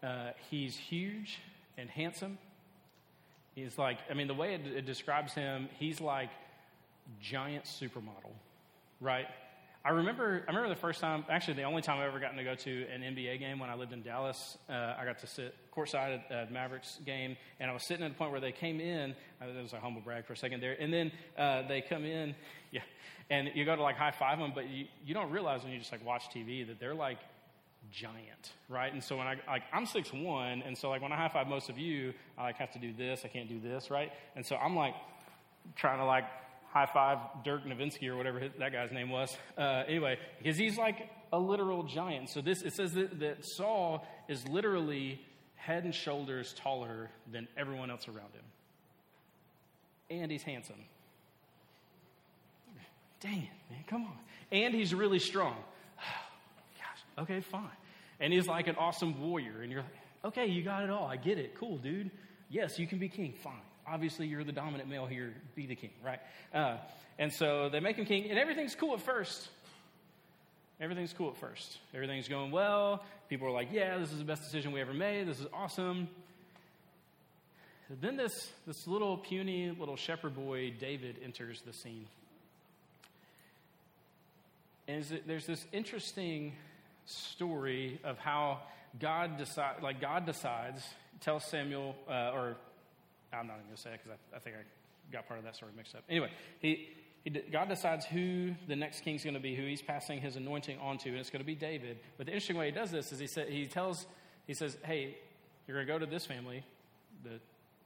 uh, 0.03 0.31
he's 0.50 0.75
huge 0.75 1.39
and 1.77 1.89
handsome. 1.89 2.38
He's 3.55 3.77
like, 3.77 3.98
I 4.10 4.13
mean, 4.13 4.27
the 4.27 4.34
way 4.34 4.53
it, 4.53 4.67
it 4.67 4.86
describes 4.86 5.34
him, 5.34 5.69
he's 5.79 6.01
like 6.01 6.29
giant 7.22 7.63
supermodel, 7.63 8.34
right? 9.00 9.27
I 9.88 9.91
remember, 9.91 10.44
I 10.46 10.51
remember 10.51 10.67
the 10.67 10.82
first 10.82 11.00
time, 11.00 11.24
actually 11.29 11.53
the 11.53 11.63
only 11.63 11.82
time 11.82 12.00
I've 12.00 12.10
ever 12.10 12.20
gotten 12.20 12.36
to 12.36 12.44
go 12.44 12.56
to 12.56 12.86
an 12.94 13.03
NBA 13.03 13.39
game 13.39 13.58
when 13.58 13.70
I 13.70 13.75
lived 13.75 13.94
in 13.94 14.01
Dallas. 14.01 14.58
Uh, 14.70 14.96
I 15.00 15.06
got 15.06 15.20
to 15.20 15.27
sit 15.27 15.56
courtside 15.74 16.24
at 16.29 16.48
the 16.48 16.53
Mavericks 16.53 17.00
game, 17.06 17.38
and 17.62 17.72
I 17.72 17.74
was 17.74 17.88
sitting 17.88 18.06
at 18.06 18.12
the 18.12 18.17
point 18.17 18.32
where 18.32 18.41
they 18.41 18.51
came 18.51 18.82
in. 18.82 19.15
Uh, 19.41 19.46
was 19.62 19.72
a 19.72 19.79
humble 19.79 20.01
brag 20.01 20.25
for 20.25 20.34
a 20.34 20.38
second 20.38 20.62
there. 20.62 20.75
And 20.77 20.91
then 20.91 21.13
uh, 21.38 21.65
they 21.70 21.79
come 21.79 22.03
in, 22.03 22.36
yeah, 22.72 22.82
and 23.29 23.50
you 23.56 23.63
go 23.63 23.77
to 23.77 23.82
like 23.82 23.96
high 23.96 24.12
five 24.12 24.39
them, 24.39 24.51
but 24.53 24.67
you, 24.67 24.88
you 25.06 25.13
don't 25.13 25.32
realize 25.32 25.63
when 25.63 25.72
you 25.72 25.79
just 25.79 25.94
like 25.94 26.06
watch 26.06 26.24
TV 26.36 26.67
that 26.67 26.82
they're 26.82 26.94
like 26.94 27.20
giant, 27.89 28.51
right? 28.67 28.91
And 28.91 29.01
so 29.01 29.15
when 29.15 29.27
I 29.27 29.38
like 29.48 29.63
I'm 29.72 29.86
six 29.86 30.12
one, 30.12 30.63
and 30.63 30.77
so 30.77 30.89
like 30.89 31.01
when 31.01 31.13
I 31.13 31.15
high 31.15 31.29
five 31.29 31.48
most 31.48 31.70
of 31.70 31.77
you, 31.77 32.13
I 32.38 32.44
like 32.44 32.58
have 32.58 32.74
to 32.74 32.79
do 32.79 32.91
this. 32.91 33.22
I 33.24 33.29
can't 33.29 33.48
do 33.48 33.62
this, 33.62 33.89
right? 33.89 34.12
And 34.36 34.46
so 34.46 34.58
I'm 34.58 34.75
like 34.75 34.96
trying 35.77 36.00
to 36.00 36.06
like 36.06 36.25
high 36.77 36.86
five 36.93 37.17
Dirk 37.43 37.65
Nowitzki 37.65 38.07
or 38.07 38.15
whatever 38.15 38.39
that 38.60 38.72
guy's 38.72 38.91
name 38.91 39.10
was. 39.10 39.36
Uh, 39.57 39.84
anyway, 39.88 40.19
because 40.38 40.57
he's 40.57 40.77
like 40.77 41.10
a 41.31 41.39
literal 41.39 41.84
giant. 41.84 42.29
So 42.29 42.41
this 42.41 42.62
it 42.62 42.74
says 42.74 42.93
that, 42.93 43.19
that 43.19 43.46
Saul 43.46 44.05
is 44.27 44.48
literally 44.48 45.19
head 45.55 45.84
and 45.86 45.93
shoulders 45.93 46.53
taller 46.53 47.10
than 47.31 47.48
everyone 47.57 47.89
else 47.89 48.07
around 48.07 48.31
him, 48.34 48.46
and 50.10 50.31
he's 50.31 50.43
handsome. 50.43 50.84
Dang 53.19 53.39
it, 53.39 53.72
man, 53.72 53.84
come 53.88 54.05
on. 54.05 54.17
And 54.51 54.75
he's 54.75 54.93
really 54.93 55.17
strong. 55.17 55.55
Gosh, 56.77 57.24
okay, 57.24 57.41
fine. 57.41 57.63
And 58.19 58.31
he's 58.31 58.48
like 58.48 58.67
an 58.67 58.75
awesome 58.75 59.19
warrior, 59.19 59.62
and 59.63 59.72
you're 59.72 59.81
like, 59.81 59.91
okay, 60.25 60.46
you 60.46 60.63
got 60.63 60.84
it 60.84 60.91
all. 60.91 61.07
I 61.07 61.15
get 61.15 61.39
it. 61.39 61.55
Cool, 61.55 61.77
dude. 61.77 62.12
Yes, 62.50 62.77
you 62.77 62.86
can 62.86 63.00
be 63.00 63.10
king. 63.10 63.34
Fine 63.43 63.66
obviously 63.88 64.27
you're 64.27 64.44
the 64.44 64.51
dominant 64.51 64.89
male 64.89 65.06
here, 65.06 65.34
be 65.56 65.65
the 65.65 65.75
king, 65.75 65.91
right? 66.03 66.20
Uh, 66.53 66.77
and 67.20 67.32
so 67.32 67.70
they 67.70 67.79
make 67.79 67.96
him 67.96 68.06
king, 68.06 68.29
and 68.29 68.38
everything's 68.38 68.75
cool 68.75 68.94
at 68.94 69.01
first. 69.01 69.50
Everything's 70.79 71.13
cool 71.13 71.29
at 71.29 71.38
first. 71.38 71.77
Everything's 71.96 72.27
going 72.27 72.51
well. 72.51 73.03
People 73.29 73.48
are 73.48 73.51
like, 73.51 73.70
yeah, 73.72 73.98
this 73.98 74.12
is 74.12 74.20
the 74.20 74.25
best 74.25 74.44
decision 74.44 74.72
we 74.72 74.82
ever 74.82 74.94
made. 74.94 75.27
This 75.27 75.39
is 75.39 75.48
awesome. 75.51 76.08
Then 78.01 78.17
this, 78.17 78.51
this 78.67 78.86
little 78.86 79.17
puny 79.17 79.75
little 79.79 79.96
shepherd 79.96 80.36
boy, 80.36 80.74
David, 80.79 81.17
enters 81.24 81.62
the 81.65 81.74
scene. 81.74 82.06
And 84.88 85.03
there's 85.25 85.46
this 85.46 85.65
interesting 85.72 86.53
story 87.06 88.00
of 88.03 88.17
how 88.20 88.60
God 89.00 89.38
decide, 89.38 89.82
like 89.82 90.00
God 90.00 90.25
decides, 90.25 90.84
tells 91.22 91.46
Samuel, 91.46 91.96
uh, 92.10 92.32
or 92.34 92.58
I'm 93.39 93.48
not 93.48 93.56
even 93.56 93.65
going 93.65 93.75
to 93.75 93.82
say 93.82 93.89
it 93.91 94.00
because 94.03 94.17
I, 94.34 94.36
I, 94.36 94.39
think 94.39 94.56
I 94.56 95.12
got 95.12 95.27
part 95.27 95.39
of 95.39 95.46
that 95.46 95.56
story 95.56 95.72
mixed 95.75 95.96
up. 95.96 96.03
Anyway, 96.10 96.29
he, 96.60 96.89
he, 97.24 97.29
God 97.29 97.70
decides 97.70 98.06
who 98.06 98.53
the 98.67 98.75
next 98.75 99.01
king's 99.01 99.24
going 99.24 99.34
to 99.34 99.39
be, 99.39 99.56
who 99.56 99.63
he's 99.63 99.82
passing 99.82 100.22
his 100.22 100.36
anointing 100.36 100.79
onto, 100.79 101.10
and 101.10 101.17
it's 101.17 101.29
going 101.29 101.41
to 101.41 101.46
be 101.46 101.56
David. 101.56 101.98
But 102.17 102.25
the 102.25 102.34
interesting 102.34 102.58
way 102.58 102.67
he 102.67 102.72
does 102.72 102.91
this 102.91 103.12
is 103.12 103.20
he, 103.20 103.27
sa- 103.27 103.46
he 103.46 103.65
tells, 103.65 104.06
he 104.46 104.53
says, 104.53 104.77
hey, 104.84 105.17
you're 105.67 105.75
going 105.75 105.88
to 105.88 105.94
go 105.94 106.00
to 106.00 106.06
this 106.06 106.25
family, 106.25 106.63
the, 107.24 107.39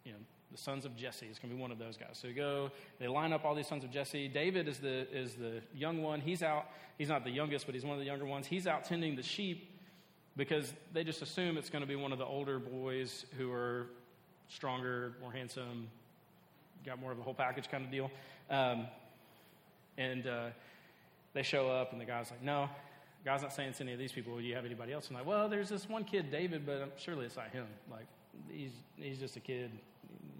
you 0.05 0.11
know, 0.11 0.19
the 0.51 0.57
sons 0.57 0.85
of 0.85 0.95
Jesse. 0.97 1.25
It's 1.27 1.39
going 1.39 1.49
to 1.49 1.55
be 1.55 1.61
one 1.61 1.71
of 1.71 1.79
those 1.79 1.97
guys. 1.97 2.19
So 2.21 2.27
you 2.27 2.33
go, 2.33 2.71
they 2.99 3.07
line 3.07 3.33
up 3.33 3.45
all 3.45 3.55
these 3.55 3.67
sons 3.67 3.83
of 3.83 3.91
Jesse. 3.91 4.27
David 4.27 4.67
is 4.67 4.79
the, 4.79 5.07
is 5.11 5.35
the 5.35 5.61
young 5.73 6.01
one. 6.01 6.19
He's 6.19 6.43
out, 6.43 6.65
he's 6.97 7.09
not 7.09 7.23
the 7.23 7.31
youngest, 7.31 7.65
but 7.65 7.73
he's 7.73 7.85
one 7.85 7.93
of 7.93 7.99
the 7.99 8.05
younger 8.05 8.25
ones. 8.25 8.47
He's 8.47 8.67
out 8.67 8.83
tending 8.83 9.15
the 9.15 9.23
sheep 9.23 9.69
because 10.37 10.73
they 10.93 11.03
just 11.03 11.21
assume 11.21 11.57
it's 11.57 11.69
going 11.69 11.81
to 11.81 11.87
be 11.87 11.95
one 11.95 12.11
of 12.11 12.17
the 12.17 12.25
older 12.25 12.59
boys 12.59 13.25
who 13.37 13.51
are 13.51 13.87
stronger, 14.51 15.13
more 15.21 15.31
handsome, 15.31 15.87
got 16.85 16.99
more 16.99 17.11
of 17.11 17.19
a 17.19 17.21
whole 17.21 17.33
package 17.33 17.69
kind 17.69 17.85
of 17.85 17.91
deal. 17.91 18.11
Um, 18.49 18.87
and 19.97 20.27
uh, 20.27 20.47
they 21.33 21.43
show 21.43 21.69
up, 21.69 21.91
and 21.91 22.01
the 22.01 22.05
guy's 22.05 22.29
like, 22.31 22.43
No, 22.43 22.69
God's 23.23 23.43
not 23.43 23.53
saying 23.53 23.69
it's 23.69 23.81
any 23.81 23.93
of 23.93 23.99
these 23.99 24.11
people. 24.11 24.37
Do 24.37 24.43
you 24.43 24.55
have 24.55 24.65
anybody 24.65 24.93
else? 24.93 25.07
I'm 25.09 25.15
like, 25.15 25.25
Well, 25.25 25.49
there's 25.49 25.69
this 25.69 25.87
one 25.87 26.03
kid, 26.03 26.31
David, 26.31 26.65
but 26.65 26.93
surely 26.97 27.25
it's 27.25 27.37
not 27.37 27.49
him. 27.49 27.67
Like, 27.89 28.07
he's, 28.49 28.71
he's 28.97 29.19
just 29.19 29.35
a 29.37 29.39
kid. 29.39 29.71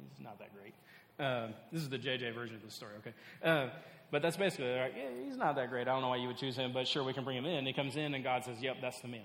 He's 0.10 0.24
not 0.24 0.39
that 0.39 0.50
great. 0.53 0.74
Um, 1.20 1.53
this 1.72 1.82
is 1.82 1.89
the 1.89 2.00
JJ 2.00 2.34
version 2.34 2.56
of 2.56 2.63
the 2.63 2.72
story, 2.72 2.94
okay? 3.00 3.13
Uh, 3.44 3.70
but 4.10 4.22
that's 4.22 4.38
basically, 4.38 4.74
like, 4.75 4.94
yeah, 4.98 5.10
he's 5.25 5.38
not 5.38 5.56
that 5.56 5.70
great. 5.70 5.88
I 5.88 5.94
don't 5.94 6.01
know 6.01 6.10
why 6.10 6.18
you 6.18 6.27
would 6.27 6.38
choose 6.38 6.58
him, 6.58 6.74
but 6.74 6.88
sure, 6.88 7.03
we 7.03 7.13
can 7.13 7.24
bring 7.24 7.38
him 7.38 7.46
in. 7.46 7.65
He 7.65 7.74
comes 7.74 7.96
in, 7.96 8.13
and 8.13 8.24
God 8.24 8.44
says, 8.44 8.58
Yep, 8.62 8.77
that's 8.82 9.00
the 9.00 9.08
man. 9.08 9.24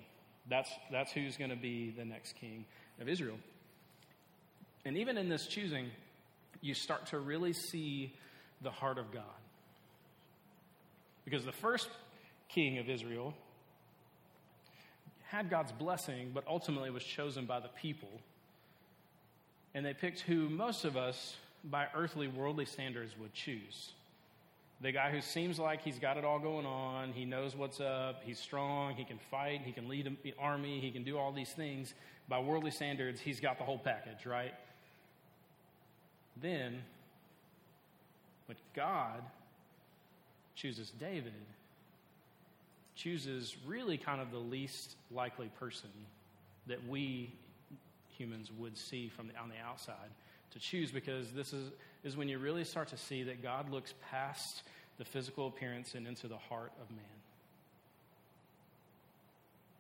That's, 0.49 0.71
that's 0.93 1.11
who's 1.11 1.37
going 1.37 1.51
to 1.51 1.57
be 1.57 1.91
the 1.91 2.05
next 2.05 2.37
king 2.37 2.65
of 3.01 3.09
Israel. 3.09 3.37
And 4.87 4.97
even 4.99 5.19
in 5.19 5.29
this 5.29 5.49
choosing, 5.49 5.91
you 6.61 6.73
start 6.73 7.07
to 7.07 7.19
really 7.19 7.53
see 7.53 8.15
the 8.63 8.71
heart 8.71 8.99
of 8.99 9.13
God. 9.13 9.25
Because 11.25 11.45
the 11.45 11.51
first 11.51 11.89
king 12.49 12.79
of 12.79 12.89
Israel 12.89 13.35
had 15.25 15.51
God's 15.51 15.73
blessing, 15.73 16.31
but 16.33 16.45
ultimately 16.47 16.91
was 16.91 17.03
chosen 17.03 17.47
by 17.47 17.59
the 17.59 17.69
people. 17.83 18.21
And 19.75 19.85
they 19.85 19.93
picked 19.93 20.21
who 20.21 20.49
most 20.49 20.85
of 20.85 20.97
us, 20.97 21.35
by 21.65 21.89
earthly, 21.93 22.29
worldly 22.29 22.65
standards, 22.65 23.19
would 23.19 23.35
choose. 23.35 23.91
The 24.83 24.93
guy 24.93 25.11
who 25.11 25.21
seems 25.21 25.59
like 25.59 25.83
he's 25.83 25.99
got 25.99 26.17
it 26.17 26.25
all 26.25 26.39
going 26.39 26.65
on, 26.65 27.13
he 27.13 27.25
knows 27.25 27.57
what's 27.57 27.81
up, 27.81 28.23
he's 28.25 28.39
strong, 28.39 28.95
he 28.95 29.05
can 29.05 29.19
fight, 29.33 29.63
he 29.65 29.73
can 29.73 29.89
lead 29.89 30.07
an 30.07 30.17
army, 30.39 30.79
he 30.79 30.93
can 30.93 31.03
do 31.03 31.19
all 31.19 31.33
these 31.33 31.51
things. 31.51 31.93
By 32.29 32.39
worldly 32.39 32.71
standards, 32.71 33.21
he's 33.21 33.41
got 33.41 33.59
the 33.59 33.65
whole 33.65 33.81
package, 33.81 34.27
right? 34.27 34.55
Then, 36.41 36.83
when 38.47 38.57
God 38.75 39.23
chooses 40.55 40.91
David, 40.91 41.33
chooses 42.95 43.57
really 43.67 43.99
kind 43.99 44.21
of 44.21 44.31
the 44.31 44.39
least 44.39 44.97
likely 45.11 45.49
person 45.59 45.91
that 46.67 46.87
we 46.89 47.33
humans 48.17 48.51
would 48.59 48.77
see 48.77 49.09
from 49.09 49.29
the, 49.29 49.37
on 49.39 49.49
the 49.49 49.59
outside 49.65 50.11
to 50.53 50.59
choose 50.59 50.91
because 50.91 51.31
this 51.33 51.53
is, 51.53 51.71
is 52.03 52.17
when 52.17 52.29
you 52.29 52.39
really 52.39 52.65
start 52.65 52.89
to 52.89 52.97
see 52.97 53.23
that 53.25 53.43
God 53.43 53.71
looks 53.71 53.95
past 54.11 54.63
the 54.99 55.05
physical 55.05 55.49
appearance 55.49 55.95
and 55.95 56.07
into 56.07 56.27
the 56.27 56.39
heart 56.39 56.73
of 56.81 56.91
man. 56.91 57.05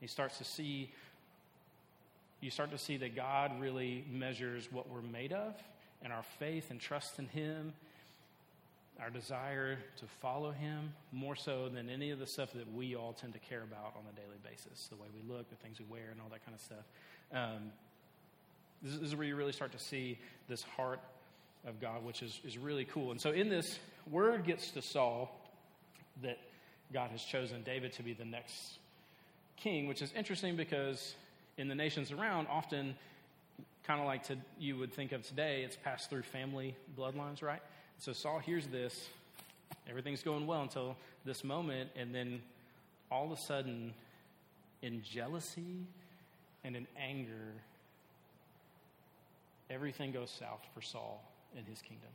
He 0.00 0.06
starts 0.06 0.36
to 0.38 0.44
see, 0.44 0.90
you 2.40 2.50
start 2.50 2.70
to 2.72 2.78
see 2.78 2.98
that 2.98 3.16
God 3.16 3.58
really 3.58 4.04
measures 4.12 4.68
what 4.70 4.90
we're 4.90 5.00
made 5.00 5.32
of 5.32 5.54
and 6.02 6.12
our 6.12 6.22
faith 6.38 6.70
and 6.70 6.80
trust 6.80 7.18
in 7.18 7.26
Him, 7.28 7.72
our 9.00 9.10
desire 9.10 9.78
to 9.98 10.06
follow 10.20 10.52
Him, 10.52 10.92
more 11.12 11.36
so 11.36 11.68
than 11.68 11.90
any 11.90 12.10
of 12.10 12.18
the 12.18 12.26
stuff 12.26 12.52
that 12.52 12.72
we 12.74 12.96
all 12.96 13.12
tend 13.12 13.32
to 13.34 13.38
care 13.38 13.62
about 13.62 13.94
on 13.96 14.02
a 14.10 14.16
daily 14.16 14.38
basis 14.42 14.86
the 14.88 14.96
way 14.96 15.08
we 15.14 15.32
look, 15.32 15.48
the 15.50 15.56
things 15.56 15.78
we 15.78 15.86
wear, 15.86 16.10
and 16.10 16.20
all 16.20 16.28
that 16.30 16.44
kind 16.44 16.54
of 16.54 16.60
stuff. 16.60 16.84
Um, 17.32 17.72
this, 18.82 19.10
is 19.10 19.16
where 19.16 19.26
you 19.26 19.36
really 19.36 19.52
start 19.52 19.72
to 19.72 19.78
see 19.78 20.18
this 20.48 20.62
heart 20.62 21.00
of 21.66 21.80
God, 21.80 22.04
which 22.04 22.22
is, 22.22 22.40
is 22.44 22.56
really 22.56 22.84
cool. 22.84 23.10
And 23.10 23.20
so, 23.20 23.30
in 23.30 23.48
this, 23.48 23.78
word 24.10 24.44
gets 24.44 24.70
to 24.72 24.82
Saul 24.82 25.30
that 26.22 26.38
God 26.92 27.10
has 27.10 27.22
chosen 27.22 27.62
David 27.62 27.92
to 27.94 28.02
be 28.02 28.12
the 28.12 28.24
next 28.24 28.78
king, 29.56 29.86
which 29.88 30.02
is 30.02 30.12
interesting 30.14 30.56
because 30.56 31.14
in 31.58 31.68
the 31.68 31.74
nations 31.74 32.12
around, 32.12 32.46
often 32.48 32.94
kind 33.86 34.00
of 34.00 34.06
like 34.06 34.24
to, 34.24 34.36
you 34.58 34.76
would 34.76 34.92
think 34.92 35.12
of 35.12 35.22
today, 35.22 35.62
it's 35.62 35.76
passed 35.76 36.10
through 36.10 36.22
family 36.22 36.74
bloodlines, 36.98 37.42
right? 37.42 37.62
So 37.98 38.12
Saul 38.12 38.38
hears 38.40 38.66
this, 38.66 39.08
everything's 39.88 40.22
going 40.22 40.46
well 40.46 40.62
until 40.62 40.96
this 41.24 41.44
moment, 41.44 41.90
and 41.96 42.14
then 42.14 42.42
all 43.10 43.26
of 43.26 43.32
a 43.32 43.36
sudden, 43.40 43.94
in 44.82 45.02
jealousy 45.02 45.86
and 46.64 46.76
in 46.76 46.86
anger, 46.98 47.52
everything 49.70 50.12
goes 50.12 50.30
south 50.30 50.66
for 50.74 50.82
Saul 50.82 51.22
and 51.56 51.66
his 51.66 51.80
kingdom. 51.80 52.10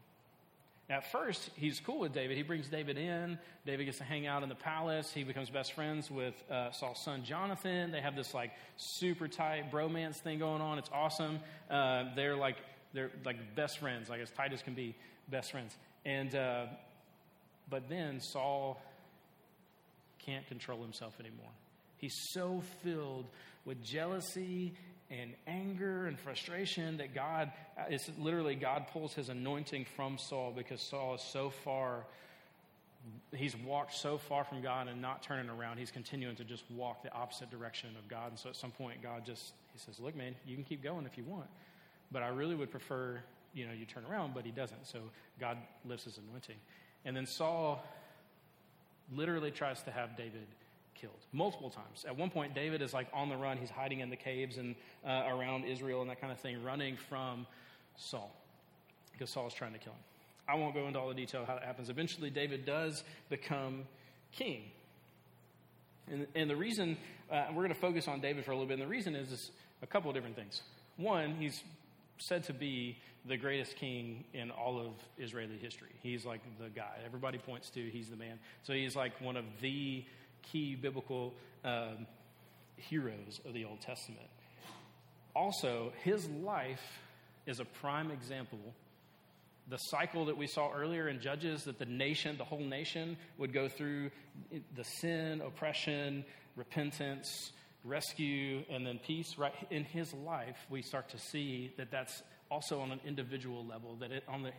At 0.92 1.10
first, 1.10 1.50
he's 1.56 1.80
cool 1.80 2.00
with 2.00 2.12
David. 2.12 2.36
He 2.36 2.44
brings 2.44 2.68
David 2.68 2.98
in. 2.98 3.40
David 3.66 3.86
gets 3.86 4.00
to 4.00 4.04
hang 4.04 4.28
out 4.28 4.44
in 4.44 4.50
the 4.50 4.56
palace. 4.56 5.10
He 5.10 5.24
becomes 5.24 5.50
best 5.50 5.72
friends 5.72 6.12
with 6.12 6.34
uh, 6.52 6.72
Saul's 6.72 7.02
son 7.02 7.24
Jonathan. 7.24 7.92
They 7.92 8.02
have 8.02 8.14
this 8.14 8.34
like 8.34 8.52
super 8.76 9.30
tight 9.30 9.72
bromance 9.72 10.18
thing 10.18 10.40
going 10.40 10.62
on. 10.62 10.78
It's 10.80 10.90
awesome. 10.94 11.40
Uh, 11.70 12.14
they're 12.14 12.36
like 12.36 12.58
they're 12.94 13.10
like 13.24 13.56
best 13.56 13.80
friends, 13.80 14.10
like 14.10 14.20
as 14.20 14.32
tight 14.32 14.52
as 14.52 14.62
can 14.62 14.74
be, 14.74 14.94
best 15.30 15.52
friends. 15.52 15.74
And 16.06 16.36
uh, 16.36 16.66
but 17.70 17.88
then 17.88 18.20
Saul 18.20 18.78
can't 20.26 20.46
control 20.48 20.82
himself 20.82 21.14
anymore. 21.22 21.52
He's 22.00 22.18
so 22.34 22.62
filled 22.84 23.28
with 23.64 23.82
jealousy 23.82 24.74
and 25.12 25.34
anger 25.46 26.08
and 26.08 26.18
frustration 26.18 26.98
that 26.98 27.14
God, 27.14 27.52
uh, 27.78 27.84
it's 27.90 28.10
literally 28.18 28.56
God 28.56 28.88
pulls 28.94 29.14
his 29.14 29.30
anointing 29.30 29.86
from 29.96 30.18
Saul 30.18 30.54
because 30.56 30.82
Saul 30.82 31.16
is 31.16 31.22
so 31.22 31.50
far, 31.50 32.06
he's 33.36 33.56
walked 33.58 33.94
so 33.94 34.18
far 34.18 34.46
from 34.46 34.62
God 34.62 34.88
and 34.88 35.02
not 35.02 35.22
turning 35.22 35.50
around. 35.50 35.78
He's 35.78 35.92
continuing 35.92 36.38
to 36.38 36.46
just 36.46 36.64
walk 36.72 37.04
the 37.04 37.14
opposite 37.14 37.52
direction 37.52 37.90
of 38.00 38.08
God. 38.08 38.30
And 38.30 38.40
so 38.40 38.50
at 38.50 38.56
some 38.56 38.72
point, 38.72 39.04
God 39.04 39.26
just, 39.26 39.52
he 39.74 39.80
says, 39.80 40.00
Look, 40.00 40.16
man, 40.16 40.34
you 40.48 40.56
can 40.56 40.64
keep 40.64 40.82
going 40.82 41.06
if 41.06 41.18
you 41.18 41.26
want, 41.26 41.48
but 42.12 42.24
I 42.24 42.30
really 42.30 42.56
would 42.56 42.72
prefer, 42.72 43.20
you 43.54 43.68
know, 43.68 43.74
you 43.74 43.86
turn 43.86 44.06
around, 44.10 44.34
but 44.34 44.46
he 44.46 44.52
doesn't. 44.52 44.88
So 44.88 45.00
God 45.40 45.58
lifts 45.86 46.06
his 46.06 46.20
anointing. 46.20 46.58
And 47.04 47.18
then 47.18 47.26
Saul 47.26 47.84
literally 49.14 49.52
tries 49.52 49.84
to 49.84 49.92
have 49.92 50.16
David 50.16 50.48
killed 50.96 51.26
multiple 51.32 51.70
times. 51.70 52.06
At 52.08 52.18
one 52.18 52.30
point, 52.30 52.54
David 52.54 52.82
is 52.82 52.94
like 52.94 53.08
on 53.14 53.30
the 53.30 53.38
run. 53.38 53.58
He's 53.58 53.70
hiding 53.70 54.00
in 54.00 54.10
the 54.10 54.16
caves 54.16 54.58
and 54.58 54.76
uh, 55.06 55.24
around 55.28 55.66
Israel 55.66 56.02
and 56.02 56.10
that 56.10 56.22
kind 56.22 56.32
of 56.32 56.40
thing, 56.40 56.64
running 56.64 56.98
from 57.10 57.46
Saul 57.98 58.36
because 59.22 59.30
Saul 59.30 59.48
is 59.48 59.54
trying 59.54 59.74
to 59.74 59.80
kill 59.80 59.94
him. 59.94 60.00
I 60.48 60.56
won't 60.56 60.74
go 60.74 60.88
into 60.88 61.00
all 61.00 61.08
the 61.08 61.14
detail 61.14 61.46
how 61.46 61.54
that 61.54 61.64
happens. 61.64 61.90
Eventually, 61.90 62.32
David 62.32 62.66
does 62.66 63.04
become 63.30 63.84
king. 64.32 64.64
And, 66.12 66.26
and 66.34 66.50
the 66.50 66.56
reason 66.56 66.98
uh, 67.32 67.46
we're 67.50 67.64
going 67.64 67.70
to 67.70 67.80
focus 67.80 68.08
on 68.08 68.20
David 68.20 68.44
for 68.44 68.52
a 68.52 68.56
little 68.56 68.68
bit. 68.68 68.74
And 68.74 68.82
the 68.82 68.88
reason 68.88 69.16
is, 69.16 69.32
is 69.32 69.52
a 69.84 69.88
couple 69.88 70.10
of 70.10 70.16
different 70.16 70.36
things. 70.36 70.62
One, 70.98 71.36
he's 71.36 71.64
said 72.18 72.44
to 72.46 72.54
be 72.54 72.98
the 73.28 73.38
greatest 73.38 73.76
king 73.76 74.24
in 74.34 74.50
all 74.50 74.80
of 74.80 74.94
Israeli 75.20 75.58
history. 75.62 75.92
He's 76.02 76.26
like 76.26 76.42
the 76.60 76.70
guy. 76.70 76.98
Everybody 77.06 77.38
points 77.38 77.70
to 77.72 77.90
he's 77.90 78.10
the 78.10 78.16
man. 78.16 78.40
So 78.64 78.74
he's 78.74 78.96
like 78.96 79.20
one 79.22 79.38
of 79.38 79.46
the 79.62 80.04
key 80.42 80.76
biblical 80.76 81.34
um, 81.64 82.08
heroes 82.76 83.40
of 83.46 83.54
the 83.54 83.66
Old 83.66 83.82
Testament. 83.82 84.28
Also, 85.36 85.94
his 86.04 86.28
life 86.30 87.00
is 87.46 87.60
a 87.60 87.66
prime 87.66 88.12
example. 88.12 88.60
The 89.70 89.78
cycle 89.78 90.26
that 90.26 90.38
we 90.38 90.48
saw 90.48 90.72
earlier 90.74 91.08
in 91.08 91.22
Judges, 91.22 91.64
that 91.64 91.80
the 91.80 91.86
nation, 91.86 92.38
the 92.38 92.44
whole 92.44 92.60
nation, 92.60 93.18
would 93.38 93.54
go 93.54 93.70
through 93.70 94.12
the 94.76 94.84
sin, 94.84 95.42
oppression, 95.42 96.26
repentance, 96.56 97.54
rescue, 97.84 98.64
and 98.70 98.86
then 98.86 99.00
peace. 99.06 99.38
Right 99.38 99.54
in 99.70 99.84
his 99.86 100.14
life, 100.14 100.58
we 100.70 100.82
start 100.82 101.10
to 101.10 101.18
see 101.18 101.74
that 101.78 101.92
that's 101.92 102.22
also 102.50 102.82
on 102.82 102.92
an 102.92 103.00
individual 103.06 103.66
level. 103.66 103.96
That 104.00 104.12
it, 104.12 104.24
on 104.28 104.44
the 104.44 104.52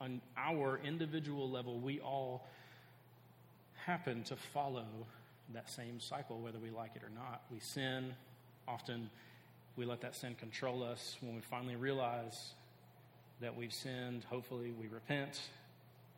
on 0.00 0.20
our 0.36 0.80
individual 0.84 1.50
level, 1.50 1.80
we 1.80 2.00
all 2.00 2.46
happen 3.88 4.22
to 4.22 4.36
follow 4.36 4.84
that 5.54 5.70
same 5.70 5.98
cycle, 5.98 6.38
whether 6.40 6.58
we 6.58 6.68
like 6.68 6.90
it 6.94 7.02
or 7.02 7.08
not. 7.08 7.40
We 7.50 7.58
sin 7.58 8.12
often 8.68 9.08
we 9.76 9.86
let 9.86 10.02
that 10.02 10.14
sin 10.14 10.34
control 10.34 10.82
us. 10.82 11.16
When 11.22 11.34
we 11.34 11.40
finally 11.40 11.74
realize 11.74 12.52
that 13.40 13.56
we've 13.56 13.72
sinned, 13.72 14.24
hopefully 14.24 14.74
we 14.78 14.88
repent. 14.88 15.40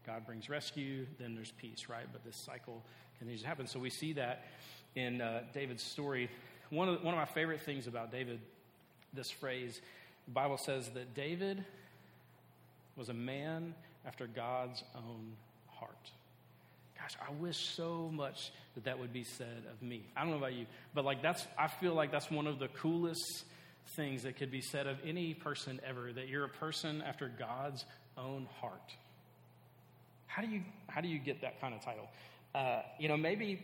God 0.04 0.26
brings 0.26 0.48
rescue, 0.48 1.06
then 1.20 1.36
there's 1.36 1.52
peace, 1.52 1.88
right? 1.88 2.06
But 2.10 2.24
this 2.24 2.34
cycle 2.34 2.82
continues 3.18 3.42
to 3.42 3.46
happen. 3.46 3.68
So 3.68 3.78
we 3.78 3.90
see 3.90 4.14
that 4.14 4.46
in 4.96 5.20
uh, 5.20 5.42
David's 5.54 5.84
story. 5.84 6.28
One 6.70 6.88
of, 6.88 7.04
one 7.04 7.14
of 7.14 7.18
my 7.20 7.26
favorite 7.26 7.60
things 7.60 7.86
about 7.86 8.10
David, 8.10 8.40
this 9.12 9.30
phrase, 9.30 9.80
the 10.24 10.32
Bible 10.32 10.56
says 10.56 10.88
that 10.94 11.14
David 11.14 11.64
was 12.96 13.10
a 13.10 13.14
man 13.14 13.74
after 14.04 14.26
God's 14.26 14.82
own 14.96 15.34
heart. 15.68 16.10
Gosh, 17.00 17.16
I 17.26 17.32
wish 17.40 17.56
so 17.56 18.10
much 18.12 18.52
that 18.74 18.84
that 18.84 18.98
would 18.98 19.12
be 19.12 19.24
said 19.24 19.64
of 19.72 19.82
me. 19.82 20.04
I 20.16 20.20
don't 20.20 20.30
know 20.30 20.36
about 20.36 20.52
you, 20.52 20.66
but 20.94 21.04
like 21.04 21.22
that's, 21.22 21.46
I 21.58 21.68
feel 21.68 21.94
like 21.94 22.12
that's 22.12 22.30
one 22.30 22.46
of 22.46 22.58
the 22.58 22.68
coolest 22.68 23.44
things 23.96 24.22
that 24.22 24.36
could 24.36 24.50
be 24.50 24.60
said 24.60 24.86
of 24.86 24.98
any 25.04 25.34
person 25.34 25.80
ever 25.86 26.12
that 26.12 26.28
you're 26.28 26.44
a 26.44 26.48
person 26.48 27.02
after 27.02 27.28
God's 27.28 27.84
own 28.18 28.46
heart. 28.60 28.94
How 30.26 30.42
do 30.42 30.48
you, 30.48 30.62
how 30.88 31.00
do 31.00 31.08
you 31.08 31.18
get 31.18 31.40
that 31.40 31.60
kind 31.60 31.74
of 31.74 31.82
title? 31.82 32.08
Uh, 32.54 32.82
you 32.98 33.08
know, 33.08 33.16
maybe 33.16 33.62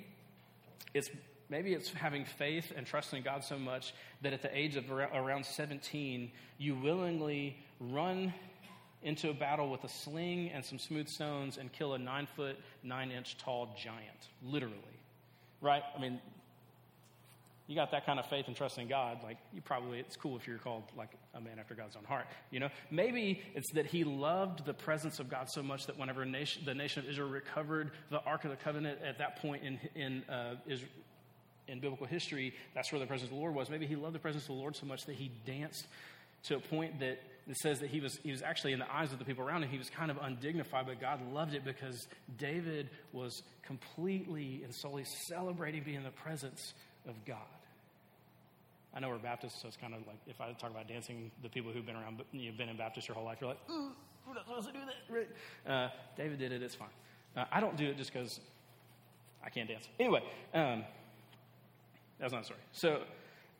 it's 0.94 1.10
maybe 1.48 1.74
it's 1.74 1.90
having 1.90 2.24
faith 2.24 2.72
and 2.76 2.86
trusting 2.86 3.22
God 3.22 3.44
so 3.44 3.58
much 3.58 3.94
that 4.22 4.32
at 4.32 4.42
the 4.42 4.56
age 4.56 4.76
of 4.76 4.90
around 4.90 5.44
17, 5.46 6.30
you 6.58 6.74
willingly 6.74 7.56
run 7.78 8.32
into 9.02 9.30
a 9.30 9.34
battle 9.34 9.70
with 9.70 9.84
a 9.84 9.88
sling 9.88 10.50
and 10.50 10.64
some 10.64 10.78
smooth 10.78 11.08
stones 11.08 11.58
and 11.58 11.72
kill 11.72 11.94
a 11.94 11.98
nine 11.98 12.26
foot, 12.36 12.56
nine 12.82 13.10
inch 13.10 13.38
tall 13.38 13.74
giant, 13.76 14.28
literally. 14.42 14.76
Right? 15.60 15.82
I 15.96 16.00
mean, 16.00 16.20
you 17.66 17.74
got 17.74 17.90
that 17.90 18.06
kind 18.06 18.20
of 18.20 18.26
faith 18.26 18.46
and 18.46 18.56
trust 18.56 18.78
in 18.78 18.86
God, 18.86 19.18
like 19.24 19.38
you 19.52 19.60
probably, 19.60 19.98
it's 19.98 20.16
cool 20.16 20.36
if 20.36 20.46
you're 20.46 20.58
called 20.58 20.84
like 20.96 21.10
a 21.34 21.40
man 21.40 21.58
after 21.58 21.74
God's 21.74 21.96
own 21.96 22.04
heart. 22.04 22.26
You 22.50 22.60
know, 22.60 22.68
maybe 22.90 23.42
it's 23.54 23.72
that 23.72 23.86
he 23.86 24.04
loved 24.04 24.64
the 24.64 24.74
presence 24.74 25.18
of 25.18 25.28
God 25.28 25.50
so 25.50 25.62
much 25.62 25.86
that 25.86 25.98
whenever 25.98 26.24
nation, 26.24 26.62
the 26.64 26.74
nation 26.74 27.02
of 27.02 27.10
Israel 27.10 27.28
recovered 27.28 27.90
the 28.10 28.22
Ark 28.22 28.44
of 28.44 28.50
the 28.50 28.56
Covenant 28.56 29.00
at 29.04 29.18
that 29.18 29.42
point 29.42 29.64
in, 29.64 29.80
in, 29.96 30.22
uh, 30.28 30.54
Israel, 30.66 30.90
in 31.66 31.80
biblical 31.80 32.06
history, 32.06 32.54
that's 32.74 32.92
where 32.92 33.00
the 33.00 33.06
presence 33.06 33.30
of 33.30 33.34
the 33.34 33.40
Lord 33.40 33.52
was. 33.52 33.68
Maybe 33.68 33.86
he 33.86 33.96
loved 33.96 34.14
the 34.14 34.20
presence 34.20 34.44
of 34.44 34.48
the 34.48 34.54
Lord 34.54 34.76
so 34.76 34.86
much 34.86 35.04
that 35.06 35.16
he 35.16 35.32
danced 35.44 35.88
to 36.44 36.56
a 36.56 36.60
point 36.60 37.00
that 37.00 37.18
it 37.48 37.56
says 37.58 37.80
that 37.80 37.90
he 37.90 38.00
was, 38.00 38.18
he 38.22 38.32
was 38.32 38.42
actually 38.42 38.72
in 38.72 38.78
the 38.78 38.92
eyes 38.92 39.12
of 39.12 39.18
the 39.18 39.24
people 39.24 39.44
around 39.44 39.62
him, 39.62 39.70
he 39.70 39.78
was 39.78 39.88
kind 39.88 40.10
of 40.10 40.18
undignified, 40.20 40.86
but 40.86 41.00
God 41.00 41.20
loved 41.32 41.54
it 41.54 41.64
because 41.64 42.08
David 42.38 42.90
was 43.12 43.42
completely 43.62 44.62
and 44.64 44.74
solely 44.74 45.04
celebrating 45.28 45.82
being 45.84 45.98
in 45.98 46.02
the 46.02 46.10
presence 46.10 46.74
of 47.08 47.14
God. 47.24 47.36
I 48.94 49.00
know 49.00 49.10
we're 49.10 49.18
Baptists, 49.18 49.60
so 49.62 49.68
it's 49.68 49.76
kind 49.76 49.94
of 49.94 50.00
like 50.06 50.16
if 50.26 50.40
I 50.40 50.52
talk 50.54 50.70
about 50.70 50.88
dancing, 50.88 51.30
the 51.42 51.48
people 51.48 51.70
who've 51.70 51.86
been 51.86 51.96
around, 51.96 52.22
you've 52.32 52.56
been 52.56 52.68
in 52.68 52.76
Baptist 52.76 53.06
your 53.06 53.14
whole 53.14 53.24
life, 53.24 53.38
you're 53.40 53.50
like, 53.50 53.60
we're 53.68 54.34
not 54.34 54.46
supposed 54.46 54.66
to 54.68 54.72
do 54.72 54.80
that. 54.80 55.14
Right? 55.14 55.28
Uh, 55.66 55.90
David 56.16 56.38
did 56.38 56.50
it, 56.50 56.62
it's 56.62 56.74
fine. 56.74 56.88
Uh, 57.36 57.44
I 57.52 57.60
don't 57.60 57.76
do 57.76 57.86
it 57.86 57.96
just 57.96 58.12
because 58.12 58.40
I 59.44 59.50
can't 59.50 59.68
dance. 59.68 59.86
Anyway, 60.00 60.22
um, 60.54 60.82
that's 62.18 62.32
not 62.32 62.42
a 62.42 62.44
story. 62.44 62.60
So, 62.72 63.02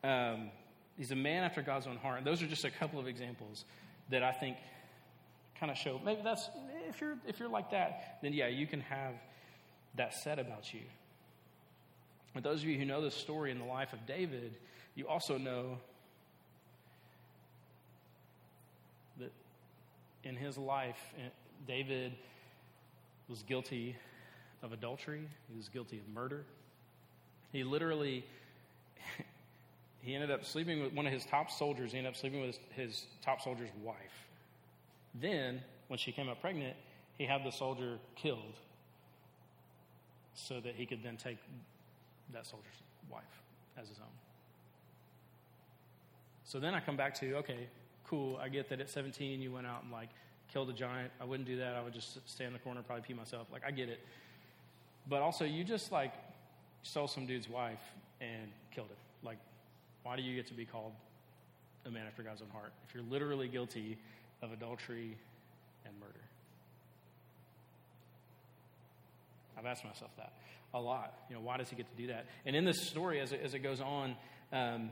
um, 0.03 0.49
he's 0.97 1.11
a 1.11 1.15
man 1.15 1.43
after 1.43 1.61
God's 1.61 1.87
own 1.87 1.97
heart. 1.97 2.17
And 2.17 2.27
those 2.27 2.41
are 2.41 2.47
just 2.47 2.65
a 2.65 2.71
couple 2.71 2.99
of 2.99 3.07
examples 3.07 3.63
that 4.09 4.23
I 4.23 4.31
think 4.31 4.57
kind 5.59 5.71
of 5.71 5.77
show 5.77 5.99
maybe 6.05 6.21
that's 6.23 6.49
if 6.87 7.01
you're 7.01 7.17
if 7.27 7.39
you're 7.39 7.49
like 7.49 7.71
that, 7.71 8.19
then 8.21 8.33
yeah, 8.33 8.47
you 8.47 8.67
can 8.67 8.81
have 8.81 9.13
that 9.95 10.13
said 10.13 10.39
about 10.39 10.73
you. 10.73 10.81
But 12.33 12.43
those 12.43 12.61
of 12.61 12.69
you 12.69 12.77
who 12.77 12.85
know 12.85 13.01
the 13.01 13.11
story 13.11 13.51
in 13.51 13.57
the 13.57 13.65
life 13.65 13.93
of 13.93 14.05
David, 14.05 14.55
you 14.95 15.07
also 15.07 15.37
know 15.37 15.79
that 19.19 19.31
in 20.23 20.35
his 20.35 20.57
life, 20.57 20.99
eh, 21.17 21.29
David 21.67 22.13
was 23.27 23.43
guilty 23.43 23.95
of 24.61 24.71
adultery, 24.71 25.27
he 25.49 25.57
was 25.57 25.69
guilty 25.69 25.97
of 25.97 26.07
murder. 26.09 26.45
He 27.51 27.63
literally 27.63 28.25
he 30.07 30.15
ended 30.15 30.31
up 30.31 30.45
sleeping 30.45 30.81
with 30.81 30.93
one 30.93 31.05
of 31.05 31.11
his 31.11 31.25
top 31.25 31.51
soldiers. 31.51 31.91
He 31.91 31.97
ended 31.97 32.13
up 32.13 32.17
sleeping 32.17 32.39
with 32.39 32.57
his, 32.73 32.93
his, 32.93 33.05
top 33.21 33.41
soldier's 33.41 33.69
wife. 33.83 33.97
Then, 35.13 35.61
when 35.89 35.99
she 35.99 36.13
came 36.13 36.29
up 36.29 36.39
pregnant, 36.39 36.77
he 37.17 37.25
had 37.25 37.43
the 37.43 37.51
soldier 37.51 37.97
killed 38.15 38.55
so 40.33 40.61
that 40.61 40.75
he 40.75 40.85
could 40.85 41.03
then 41.03 41.17
take 41.17 41.37
that 42.31 42.45
soldier's 42.45 42.81
wife 43.11 43.23
as 43.77 43.89
his 43.89 43.97
own. 43.97 44.05
So 46.45 46.57
then 46.61 46.73
I 46.73 46.79
come 46.79 46.95
back 46.95 47.13
to, 47.15 47.35
okay, 47.39 47.67
cool, 48.05 48.37
I 48.41 48.47
get 48.47 48.69
that 48.69 48.79
at 48.79 48.89
17 48.89 49.41
you 49.41 49.51
went 49.51 49.67
out 49.67 49.83
and 49.83 49.91
like 49.91 50.09
killed 50.53 50.69
a 50.69 50.73
giant. 50.73 51.11
I 51.19 51.25
wouldn't 51.25 51.49
do 51.49 51.57
that. 51.57 51.75
I 51.75 51.83
would 51.83 51.93
just 51.93 52.19
stay 52.29 52.45
in 52.45 52.53
the 52.53 52.59
corner, 52.59 52.81
probably 52.81 53.03
pee 53.05 53.13
myself. 53.13 53.47
Like, 53.51 53.63
I 53.67 53.71
get 53.71 53.89
it. 53.89 53.99
But 55.09 55.21
also, 55.21 55.43
you 55.43 55.65
just 55.65 55.91
like 55.91 56.13
stole 56.83 57.09
some 57.09 57.25
dude's 57.25 57.49
wife 57.49 57.83
and 58.21 58.49
killed 58.71 58.87
him. 58.87 58.95
Like, 59.21 59.39
why 60.07 60.15
do 60.15 60.21
you 60.21 60.37
get 60.37 60.47
to 60.47 60.53
be 60.53 60.63
called 60.63 60.93
a 61.85 61.91
man 61.91 62.05
after 62.07 62.23
God's 62.23 62.41
own 62.41 62.47
heart 62.53 62.71
if 62.87 62.95
you're 62.95 63.03
literally 63.03 63.49
guilty 63.49 63.97
of 64.41 64.53
adultery 64.53 65.17
and 65.85 65.93
murder? 65.99 66.13
I've 69.59 69.65
asked 69.65 69.83
myself 69.83 70.11
that 70.15 70.31
a 70.73 70.79
lot. 70.79 71.13
You 71.29 71.35
know, 71.35 71.41
why 71.41 71.57
does 71.57 71.69
he 71.69 71.75
get 71.75 71.89
to 71.93 72.01
do 72.01 72.07
that? 72.07 72.25
And 72.45 72.55
in 72.55 72.63
this 72.63 72.87
story, 72.87 73.19
as 73.19 73.33
it, 73.33 73.41
as 73.43 73.53
it 73.53 73.59
goes 73.59 73.81
on, 73.81 74.15
um, 74.53 74.91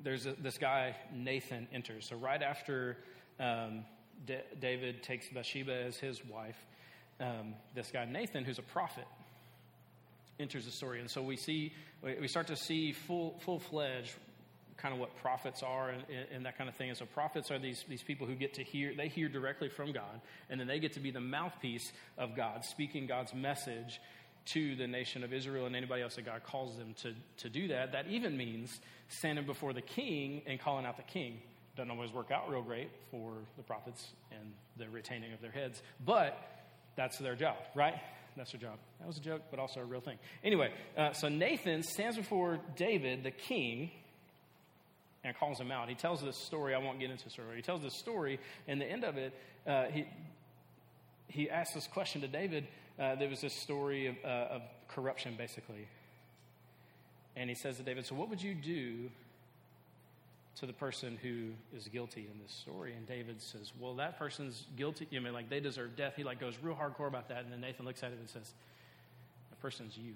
there's 0.00 0.24
a, 0.24 0.32
this 0.40 0.56
guy, 0.56 0.96
Nathan, 1.14 1.68
enters. 1.70 2.08
So 2.08 2.16
right 2.16 2.42
after 2.42 2.96
um, 3.38 3.84
D- 4.26 4.38
David 4.58 5.02
takes 5.02 5.28
Bathsheba 5.28 5.74
as 5.74 5.98
his 5.98 6.24
wife, 6.24 6.56
um, 7.20 7.52
this 7.74 7.90
guy, 7.90 8.06
Nathan, 8.06 8.44
who's 8.44 8.58
a 8.58 8.62
prophet, 8.62 9.04
enters 10.38 10.64
the 10.64 10.70
story. 10.70 11.00
And 11.00 11.10
so 11.10 11.22
we 11.22 11.36
see, 11.36 11.72
we 12.02 12.28
start 12.28 12.48
to 12.48 12.56
see 12.56 12.92
full, 12.92 13.38
full-fledged 13.44 14.12
kind 14.76 14.92
of 14.92 15.00
what 15.00 15.16
prophets 15.16 15.62
are 15.62 15.90
and, 15.90 16.04
and, 16.32 16.46
that 16.46 16.58
kind 16.58 16.68
of 16.68 16.76
thing. 16.76 16.90
And 16.90 16.98
so 16.98 17.06
prophets 17.06 17.50
are 17.50 17.58
these, 17.58 17.84
these 17.88 18.02
people 18.02 18.26
who 18.26 18.34
get 18.34 18.54
to 18.54 18.62
hear, 18.62 18.92
they 18.94 19.08
hear 19.08 19.28
directly 19.28 19.68
from 19.68 19.92
God, 19.92 20.20
and 20.50 20.60
then 20.60 20.66
they 20.66 20.78
get 20.78 20.92
to 20.94 21.00
be 21.00 21.10
the 21.10 21.20
mouthpiece 21.20 21.92
of 22.18 22.36
God, 22.36 22.64
speaking 22.64 23.06
God's 23.06 23.34
message 23.34 24.00
to 24.46 24.76
the 24.76 24.86
nation 24.86 25.24
of 25.24 25.32
Israel 25.32 25.66
and 25.66 25.74
anybody 25.74 26.02
else 26.02 26.16
that 26.16 26.24
God 26.24 26.42
calls 26.44 26.76
them 26.76 26.94
to, 27.02 27.14
to 27.38 27.48
do 27.48 27.68
that. 27.68 27.92
That 27.92 28.06
even 28.08 28.36
means 28.36 28.80
standing 29.08 29.46
before 29.46 29.72
the 29.72 29.80
king 29.80 30.42
and 30.46 30.60
calling 30.60 30.86
out 30.86 30.96
the 30.96 31.02
king. 31.02 31.40
Doesn't 31.76 31.90
always 31.90 32.12
work 32.12 32.30
out 32.30 32.48
real 32.48 32.62
great 32.62 32.90
for 33.10 33.32
the 33.56 33.62
prophets 33.62 34.12
and 34.30 34.52
the 34.76 34.88
retaining 34.88 35.32
of 35.32 35.40
their 35.40 35.50
heads, 35.50 35.82
but 36.04 36.38
that's 36.96 37.18
their 37.18 37.34
job, 37.34 37.56
right? 37.74 37.96
That's 38.36 38.52
their 38.52 38.60
job. 38.60 38.78
That 38.98 39.06
was 39.06 39.16
a 39.16 39.20
joke, 39.20 39.42
but 39.50 39.58
also 39.58 39.80
a 39.80 39.84
real 39.84 40.00
thing. 40.00 40.18
Anyway, 40.44 40.70
uh, 40.96 41.12
so 41.12 41.28
Nathan 41.28 41.82
stands 41.82 42.16
before 42.16 42.58
David, 42.76 43.24
the 43.24 43.30
king, 43.30 43.90
and 45.24 45.36
calls 45.36 45.58
him 45.58 45.70
out. 45.70 45.88
He 45.88 45.94
tells 45.94 46.22
this 46.22 46.36
story. 46.36 46.74
I 46.74 46.78
won't 46.78 47.00
get 47.00 47.10
into 47.10 47.30
story. 47.30 47.56
He 47.56 47.62
tells 47.62 47.82
this 47.82 47.98
story, 47.98 48.38
and 48.68 48.80
the 48.80 48.86
end 48.86 49.04
of 49.04 49.16
it, 49.16 49.32
uh, 49.66 49.86
he 49.86 50.06
he 51.28 51.50
asks 51.50 51.74
this 51.74 51.86
question 51.88 52.20
to 52.20 52.28
David 52.28 52.66
uh, 52.98 53.14
there 53.16 53.28
was 53.28 53.40
this 53.40 53.54
story 53.54 54.06
of, 54.06 54.16
uh, 54.24 54.54
of 54.54 54.62
corruption, 54.88 55.34
basically. 55.36 55.86
And 57.36 57.50
he 57.50 57.54
says 57.54 57.76
to 57.76 57.82
David, 57.82 58.06
So, 58.06 58.14
what 58.14 58.30
would 58.30 58.42
you 58.42 58.54
do 58.54 59.10
to 60.56 60.66
the 60.66 60.72
person 60.72 61.18
who 61.22 61.50
is 61.76 61.88
guilty 61.88 62.28
in 62.32 62.40
this 62.42 62.52
story? 62.52 62.94
And 62.94 63.06
David 63.06 63.40
says, 63.40 63.72
Well, 63.78 63.94
that 63.96 64.18
person's 64.18 64.64
guilty. 64.76 65.06
You 65.10 65.20
I 65.20 65.22
mean, 65.22 65.32
like 65.32 65.48
they 65.48 65.60
deserve 65.60 65.96
death. 65.96 66.14
He 66.16 66.24
like 66.24 66.40
goes 66.40 66.54
real 66.62 66.74
hardcore 66.74 67.08
about 67.08 67.28
that. 67.28 67.44
And 67.44 67.52
then 67.52 67.60
Nathan 67.60 67.84
looks 67.84 68.02
at 68.02 68.10
him 68.10 68.18
and 68.18 68.28
says, 68.28 68.52
The 69.50 69.56
person's 69.56 69.96
you. 69.96 70.14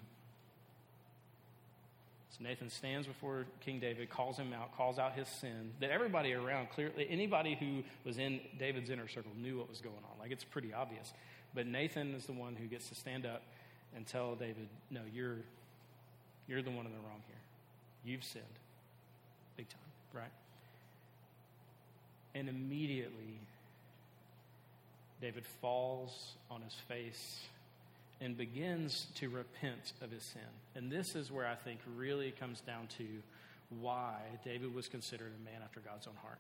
So 2.31 2.45
Nathan 2.45 2.71
stands 2.71 3.07
before 3.07 3.47
King 3.61 3.81
David, 3.81 4.09
calls 4.09 4.37
him 4.37 4.53
out, 4.53 4.77
calls 4.77 4.99
out 4.99 5.15
his 5.15 5.29
sin. 5.29 5.73
That 5.81 5.91
everybody 5.91 6.33
around, 6.33 6.71
clearly, 6.71 7.07
anybody 7.11 7.57
who 7.59 7.83
was 8.05 8.19
in 8.19 8.41
David's 8.59 8.91
inner 8.91 9.09
circle 9.09 9.33
knew 9.37 9.59
what 9.59 9.69
was 9.69 9.81
going 9.81 9.97
on. 9.97 10.19
Like 10.21 10.31
it's 10.31 10.45
pretty 10.45 10.73
obvious. 10.73 11.13
But 11.55 11.67
Nathan 11.67 12.15
is 12.15 12.27
the 12.27 12.33
one 12.33 12.55
who 12.55 12.67
gets 12.67 12.89
to 12.89 12.95
stand 12.95 13.27
up 13.27 13.43
and 13.97 14.07
tell 14.07 14.35
David, 14.35 14.69
no, 14.91 15.01
you're, 15.13 15.39
you're 16.47 16.63
the 16.63 16.71
one 16.71 16.87
in 16.87 16.93
the 16.93 16.99
wrong 16.99 17.23
here. 17.27 17.37
You've 18.05 18.25
sinned. 18.25 18.45
Right? 20.13 20.33
And 22.35 22.49
immediately, 22.49 23.41
David 25.21 25.45
falls 25.61 26.35
on 26.51 26.63
his 26.63 26.75
face 26.89 27.41
and 28.21 28.37
begins 28.37 29.07
to 29.17 29.29
repent 29.29 29.93
of 30.03 30.11
his 30.11 30.23
sin. 30.23 30.43
And 30.75 30.91
this 30.91 31.15
is 31.15 31.31
where 31.31 31.47
I 31.47 31.55
think 31.55 31.81
really 31.97 32.33
comes 32.33 32.61
down 32.61 32.89
to 32.99 33.05
why 33.81 34.17
David 34.45 34.75
was 34.75 34.89
considered 34.89 35.33
a 35.41 35.45
man 35.45 35.61
after 35.65 35.81
God's 35.81 36.07
own 36.07 36.17
heart. 36.23 36.39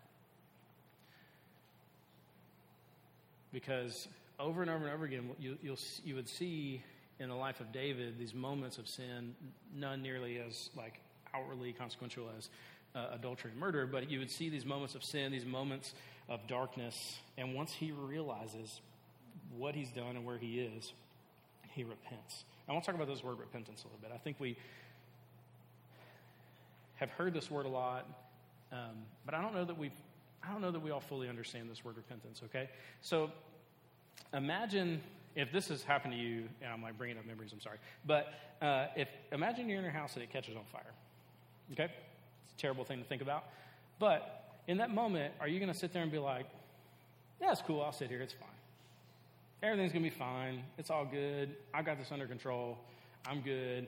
Because 3.53 4.09
over 4.39 4.63
and 4.63 4.71
over 4.71 4.85
and 4.85 4.95
over 4.95 5.05
again, 5.05 5.31
you, 5.39 5.57
you'll, 5.63 5.79
you 6.05 6.15
would 6.15 6.29
see 6.29 6.83
in 7.19 7.29
the 7.29 7.35
life 7.35 7.61
of 7.61 7.73
David 7.73 8.19
these 8.19 8.35
moments 8.35 8.79
of 8.79 8.89
sin, 8.89 9.35
none 9.75 10.03
nearly 10.03 10.39
as 10.39 10.71
like 10.77 11.01
outwardly 11.35 11.73
consequential 11.73 12.29
as 12.37 12.49
uh, 12.94 13.09
adultery 13.12 13.53
murder, 13.59 13.87
but 13.87 14.11
you 14.11 14.18
would 14.18 14.31
see 14.31 14.48
these 14.48 14.66
moments 14.66 14.94
of 14.94 15.05
sin, 15.05 15.33
these 15.33 15.46
moments 15.46 15.94
of 16.29 16.46
darkness, 16.46 17.18
and 17.37 17.55
once 17.55 17.72
he 17.72 17.92
realizes 17.92 18.81
what 19.57 19.74
he's 19.74 19.90
done 19.90 20.16
and 20.16 20.24
where 20.24 20.38
he 20.38 20.61
is, 20.61 20.92
he 21.72 21.85
repents. 21.85 22.44
I 22.68 22.72
want 22.72 22.85
to 22.85 22.90
talk 22.90 23.00
about 23.00 23.12
this 23.12 23.24
word 23.24 23.38
repentance 23.38 23.83
a 23.83 23.87
little 23.87 24.00
bit. 24.00 24.11
I 24.14 24.18
think 24.18 24.37
we 24.38 24.57
have 26.96 27.11
heard 27.11 27.35
this 27.35 27.50
word 27.50 27.66
a 27.66 27.68
lot, 27.68 28.07
um, 28.72 28.79
but 29.24 29.35
I 29.35 29.42
don't 29.42 29.55
know 29.55 29.64
that 29.64 29.76
we 29.76 29.90
I 30.42 30.50
don't 30.53 30.62
know 30.62 30.70
that 30.70 30.81
we 30.81 30.90
all 30.90 31.00
fully 31.00 31.29
understand 31.29 31.70
this 31.70 31.85
word 31.85 31.96
repentance. 31.96 32.40
Okay, 32.46 32.70
so 33.03 33.31
imagine 34.33 35.03
if 35.35 35.53
this 35.53 35.68
has 35.68 35.83
happened 35.83 36.14
to 36.14 36.18
you, 36.18 36.44
and 36.62 36.72
I'm 36.72 36.83
like 36.83 36.96
bringing 36.96 37.18
up 37.18 37.26
memories. 37.26 37.53
I'm 37.53 37.61
sorry, 37.61 37.79
but 38.07 38.33
uh, 38.62 38.87
if 38.96 39.09
imagine 39.33 39.68
you're 39.68 39.79
in 39.79 39.85
your 39.85 39.92
house 39.92 40.14
and 40.14 40.22
it 40.22 40.31
catches 40.31 40.57
on 40.57 40.64
fire. 40.72 40.92
Okay, 41.72 41.90
terrible 42.61 42.85
thing 42.85 42.99
to 42.99 43.05
think 43.05 43.23
about, 43.23 43.44
but 43.99 44.61
in 44.68 44.79
that 44.79 44.90
moment, 44.90 45.35
are 45.40 45.49
you 45.49 45.59
going 45.59 45.73
to 45.73 45.79
sit 45.79 45.92
there 45.92 46.03
and 46.03 46.12
be 46.12 46.18
like, 46.18 46.46
"Yeah, 47.40 47.53
it's 47.53 47.62
cool. 47.62 47.83
I'll 47.83 47.92
sit 47.92 48.09
here. 48.09 48.20
It's 48.20 48.35
fine." 48.35 48.49
everything's 49.62 49.92
going 49.92 50.05
to 50.05 50.11
be 50.11 50.16
fine. 50.16 50.62
It's 50.79 50.90
all 50.90 51.05
good. 51.05 51.55
I 51.75 51.83
got 51.83 51.99
this 51.99 52.11
under 52.12 52.27
control. 52.27 52.79
I'm 53.27 53.40
good. 53.40 53.87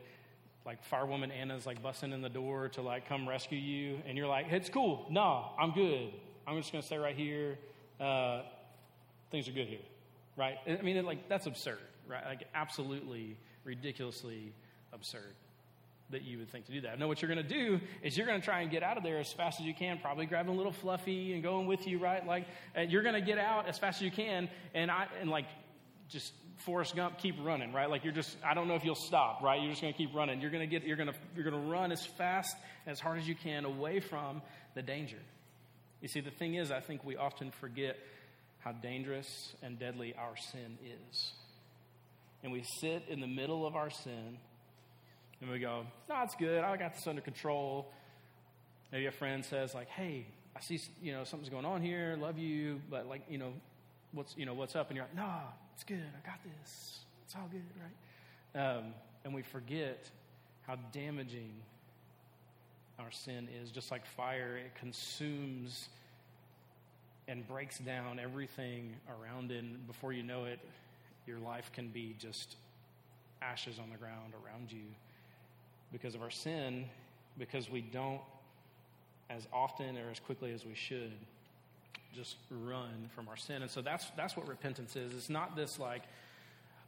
Like 0.65 0.79
firewoman 0.91 1.33
Anna's 1.33 1.67
like 1.67 1.83
busting 1.83 2.13
in 2.13 2.21
the 2.23 2.29
door 2.29 2.69
to 2.71 2.83
like 2.83 3.09
come 3.09 3.29
rescue 3.29 3.59
you, 3.59 3.99
and 4.07 4.17
you're 4.17 4.29
like, 4.29 4.47
it's 4.51 4.69
cool. 4.69 5.07
No, 5.11 5.47
I'm 5.59 5.73
good. 5.73 6.13
I'm 6.47 6.57
just 6.59 6.73
going 6.73 6.83
to 6.83 6.87
stay 6.87 6.99
right 6.99 7.17
here. 7.17 7.59
Uh, 7.99 8.43
things 9.31 9.49
are 9.49 9.53
good 9.53 9.67
here, 9.67 9.81
right? 10.37 10.59
I 10.69 10.83
mean, 10.83 11.05
like 11.05 11.29
that's 11.29 11.47
absurd, 11.47 11.79
right? 12.09 12.25
Like 12.25 12.45
absolutely 12.55 13.37
ridiculously 13.65 14.53
absurd 14.93 15.35
that 16.13 16.23
you 16.23 16.39
would 16.39 16.51
think 16.51 16.67
to 16.67 16.73
do 16.73 16.83
that. 16.83 16.99
No, 16.99 17.09
what 17.09 17.21
you're 17.21 17.33
going 17.33 17.47
to 17.47 17.55
do 17.55 17.81
is 18.03 18.17
you're 18.17 18.27
going 18.27 18.41
to 18.41 18.45
try 18.45 18.61
and 18.61 18.71
get 18.71 18.83
out 18.83 18.97
of 18.97 19.03
there 19.03 19.19
as 19.19 19.33
fast 19.33 19.61
as 19.61 19.67
you 19.67 19.75
can, 19.75 19.99
probably 19.99 20.27
grabbing 20.27 20.55
a 20.55 20.57
little 20.57 20.73
fluffy 20.73 21.35
and 21.35 21.43
going 21.43 21.67
with 21.67 21.87
you, 21.87 21.99
right? 21.99 22.27
Like 22.27 22.47
you're 22.89 23.03
going 23.03 23.15
to 23.15 23.21
get 23.21 23.39
out 23.39 23.69
as 23.69 23.79
fast 23.79 24.01
as 24.01 24.03
you 24.03 24.11
can, 24.11 24.49
and 24.75 24.91
I 24.91 25.09
and 25.21 25.31
like 25.31 25.47
just 26.09 26.33
Forrest 26.59 26.95
Gump, 26.95 27.19
keep 27.19 27.37
running, 27.43 27.73
right? 27.73 27.91
Like 27.91 28.05
you're 28.05 28.13
just, 28.13 28.37
I 28.45 28.55
don't 28.55 28.69
know 28.69 28.77
if 28.77 28.85
you'll 28.85 28.95
stop, 28.95 29.43
right? 29.43 29.61
You're 29.61 29.71
just 29.71 29.83
going 29.83 29.93
to 29.93 29.99
keep 29.99 30.15
running. 30.15 30.41
You're 30.41 30.51
going 30.51 30.63
to 30.63 30.67
get, 30.67 30.87
you're 30.87 30.97
going 30.97 31.09
to, 31.09 31.15
you're 31.35 31.45
going 31.45 31.61
to 31.61 31.71
run 31.71 31.91
as 31.91 32.07
fast, 32.07 32.55
as 32.87 33.01
hard 33.01 33.19
as 33.19 33.27
you 33.27 33.35
can 33.35 33.65
away 33.65 34.01
from 34.01 34.43
the 34.75 34.83
danger. 34.83 35.19
You 36.01 36.09
see, 36.09 36.21
the 36.21 36.31
thing 36.31 36.55
is, 36.55 36.71
I 36.71 36.81
think 36.81 37.05
we 37.05 37.17
often 37.17 37.51
forget 37.51 37.97
how 38.61 38.73
dangerous 38.73 39.55
and 39.63 39.79
deadly 39.79 40.15
our 40.17 40.37
sin 40.37 40.79
is. 40.85 41.33
And 42.43 42.53
we 42.53 42.65
sit 42.81 43.05
in 43.09 43.21
the 43.21 43.27
middle 43.27 43.67
of 43.67 43.75
our 43.75 43.91
sin 43.91 44.39
and 45.43 45.51
we 45.51 45.59
go, 45.59 45.85
no, 46.09 46.23
it's 46.23 46.37
good. 46.37 46.63
I 46.63 46.77
got 46.77 46.95
this 46.95 47.07
under 47.07 47.21
control. 47.21 47.91
Maybe 48.93 49.07
a 49.07 49.13
friend 49.13 49.45
says, 49.45 49.75
like, 49.75 49.89
hey, 49.89 50.27
I 50.57 50.61
see, 50.61 50.81
you 51.03 51.13
know, 51.13 51.25
something's 51.25 51.51
going 51.51 51.65
on 51.65 51.83
here. 51.83 52.17
Love 52.21 52.39
you, 52.39 52.81
but 52.89 53.09
like, 53.09 53.23
you 53.29 53.39
know, 53.39 53.53
what's, 54.13 54.37
you 54.37 54.47
know, 54.47 54.55
what's 54.55 54.77
up? 54.77 54.89
And 54.89 54.97
you're 54.97 55.05
like, 55.05 55.17
no, 55.17 55.35
it's 55.75 55.83
good. 55.83 55.99
I 55.99 56.27
got 56.27 56.39
this. 56.45 57.01
It's 57.25 57.35
all 57.35 57.49
good, 57.51 57.63
right? 58.55 58.77
Um, 58.77 58.85
and 59.25 59.35
we 59.35 59.43
forget 59.43 60.09
how 60.67 60.77
damaging 60.93 61.53
our 63.01 63.11
sin 63.11 63.49
is. 63.63 63.73
Just 63.73 63.91
like 63.91 64.07
fire, 64.07 64.57
it 64.57 64.77
consumes 64.77 65.89
and 67.27 67.47
breaks 67.49 67.79
down 67.79 68.21
everything 68.21 68.95
around 69.09 69.51
it. 69.51 69.59
And 69.59 69.87
before 69.89 70.13
you 70.13 70.23
know 70.23 70.45
it, 70.45 70.61
your 71.27 71.41
life 71.41 71.73
can 71.73 71.89
be 71.89 72.15
just 72.19 72.55
ashes 73.41 73.81
on 73.81 73.91
the 73.91 73.97
ground 73.97 74.35
around 74.45 74.71
you 74.71 74.85
because 75.93 76.15
of 76.15 76.23
our 76.23 76.31
sin, 76.31 76.87
because 77.39 77.71
we 77.71 77.81
don't 77.81 78.21
as 79.31 79.47
often 79.53 79.97
or 79.97 80.11
as 80.11 80.21
quickly 80.21 80.53
as 80.53 80.65
we 80.65 80.75
should 80.75 81.13
just 82.15 82.37
run 82.51 83.09
from 83.15 83.29
our 83.29 83.37
sin. 83.37 83.63
And 83.63 83.71
so 83.71 83.81
that's 83.83 84.11
that's 84.17 84.37
what 84.37 84.49
repentance 84.49 84.97
is. 84.97 85.13
It's 85.13 85.31
not 85.31 85.57
this 85.57 85.79
like, 85.79 86.03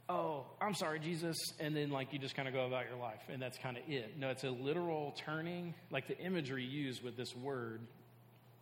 oh, 0.09 0.45
I'm 0.61 0.73
sorry, 0.73 0.99
Jesus, 0.99 1.37
and 1.59 1.75
then 1.75 1.89
like 1.89 2.13
you 2.13 2.19
just 2.19 2.35
kind 2.35 2.47
of 2.47 2.53
go 2.53 2.65
about 2.65 2.87
your 2.89 2.97
life 2.97 3.21
and 3.29 3.41
that's 3.41 3.57
kind 3.57 3.77
of 3.77 3.83
it. 3.87 4.17
No, 4.19 4.29
it's 4.29 4.43
a 4.43 4.51
literal 4.51 5.13
turning, 5.17 5.73
like 5.91 6.07
the 6.07 6.17
imagery 6.19 6.63
used 6.63 7.03
with 7.03 7.17
this 7.17 7.35
word 7.35 7.81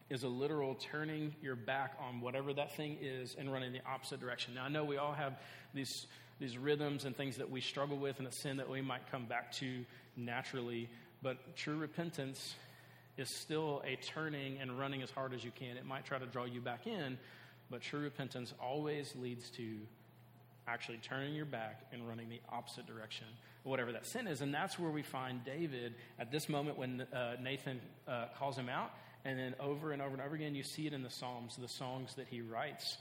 is 0.09 0.23
a 0.23 0.27
literal 0.27 0.75
turning 0.75 1.33
your 1.41 1.55
back 1.55 1.97
on 1.99 2.21
whatever 2.21 2.53
that 2.53 2.75
thing 2.75 2.97
is 3.01 3.35
and 3.37 3.51
running 3.51 3.73
the 3.73 3.81
opposite 3.89 4.19
direction. 4.19 4.53
Now 4.53 4.65
I 4.65 4.69
know 4.69 4.83
we 4.83 4.97
all 4.97 5.13
have 5.13 5.33
these 5.73 6.07
these 6.39 6.57
rhythms 6.57 7.05
and 7.05 7.15
things 7.15 7.37
that 7.37 7.49
we 7.49 7.61
struggle 7.61 7.97
with 7.97 8.19
and 8.19 8.27
a 8.27 8.31
sin 8.31 8.57
that 8.57 8.69
we 8.69 8.81
might 8.81 9.09
come 9.11 9.25
back 9.25 9.51
to 9.53 9.85
naturally, 10.15 10.89
but 11.21 11.55
true 11.55 11.77
repentance 11.77 12.55
is 13.17 13.29
still 13.29 13.81
a 13.85 13.95
turning 13.95 14.57
and 14.59 14.77
running 14.79 15.01
as 15.01 15.11
hard 15.11 15.33
as 15.33 15.43
you 15.43 15.51
can. 15.51 15.77
It 15.77 15.85
might 15.85 16.05
try 16.05 16.19
to 16.19 16.25
draw 16.25 16.45
you 16.45 16.61
back 16.61 16.87
in, 16.87 17.17
but 17.69 17.81
true 17.81 18.01
repentance 18.01 18.53
always 18.59 19.13
leads 19.15 19.49
to 19.51 19.77
actually 20.67 20.97
turning 20.97 21.33
your 21.33 21.45
back 21.45 21.81
and 21.91 22.07
running 22.07 22.29
the 22.29 22.39
opposite 22.49 22.87
direction, 22.87 23.27
whatever 23.63 23.91
that 23.91 24.05
sin 24.05 24.27
is. 24.27 24.41
And 24.41 24.53
that's 24.53 24.79
where 24.79 24.91
we 24.91 25.03
find 25.03 25.43
David 25.43 25.95
at 26.19 26.31
this 26.31 26.49
moment 26.49 26.77
when 26.77 27.01
uh, 27.13 27.35
Nathan 27.41 27.81
uh, 28.07 28.25
calls 28.37 28.57
him 28.57 28.69
out. 28.69 28.91
And 29.25 29.39
then 29.39 29.55
over 29.59 29.91
and 29.91 30.01
over 30.01 30.13
and 30.13 30.21
over 30.21 30.35
again, 30.35 30.55
you 30.55 30.63
see 30.63 30.87
it 30.87 30.93
in 30.93 31.01
the 31.01 31.09
Psalms, 31.09 31.55
the 31.55 31.67
songs 31.67 32.15
that 32.15 32.27
he 32.27 32.41
writes. 32.41 32.97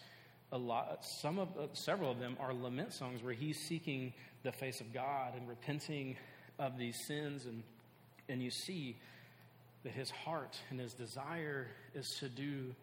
A 0.53 0.59
lot, 0.59 1.05
some 1.05 1.38
of, 1.38 1.48
uh, 1.57 1.66
several 1.72 2.11
of 2.11 2.18
them 2.18 2.37
are 2.38 2.53
lament 2.53 2.92
songs 2.92 3.22
where 3.22 3.33
he's 3.33 3.59
seeking 3.59 4.12
the 4.42 4.53
face 4.53 4.81
of 4.81 4.92
God 4.92 5.35
and 5.37 5.48
repenting 5.48 6.16
of 6.62 6.79
these 6.79 6.96
sins. 7.07 7.44
And, 7.44 7.62
and 8.29 8.42
you 8.42 8.51
see 8.51 8.96
that 9.85 9.92
his 9.92 10.11
heart 10.11 10.57
and 10.70 10.79
his 10.79 10.94
desire 10.94 11.66
is 11.94 12.16
to 12.20 12.29
do 12.29 12.75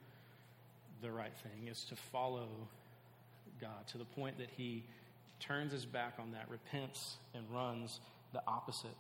the 1.02 1.12
right 1.12 1.34
thing, 1.44 1.68
is 1.68 1.86
to 1.86 1.96
follow 1.96 2.50
God 3.62 3.88
to 3.92 3.98
the 3.98 4.06
point 4.06 4.38
that 4.38 4.50
he 4.58 4.84
turns 5.40 5.72
his 5.72 5.86
back 5.86 6.16
on 6.20 6.34
that, 6.34 6.46
repents, 6.50 7.16
and 7.34 7.46
runs 7.50 8.02
the 8.34 8.42
opposite 8.46 8.96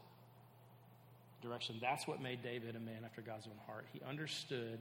direction. 1.42 1.78
That's 1.82 2.08
what 2.08 2.22
made 2.22 2.42
David 2.42 2.76
a 2.76 2.80
man 2.80 3.02
after 3.04 3.22
God's 3.22 3.48
own 3.48 3.60
heart. 3.68 3.86
He 3.94 4.02
understood 4.08 4.80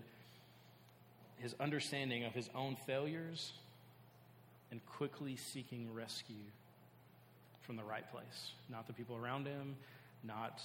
his 1.39 1.55
understanding 1.61 2.25
of 2.25 2.33
his 2.33 2.49
own 2.55 2.77
failures 2.87 3.53
and 4.71 4.85
quickly 4.87 5.37
seeking 5.37 5.93
rescue 5.93 6.37
from 7.69 7.77
the 7.77 7.85
right 7.85 8.11
place. 8.11 8.53
Not 8.71 8.87
the 8.87 8.95
people 8.95 9.15
around 9.15 9.47
him, 9.47 9.77
not 10.25 10.63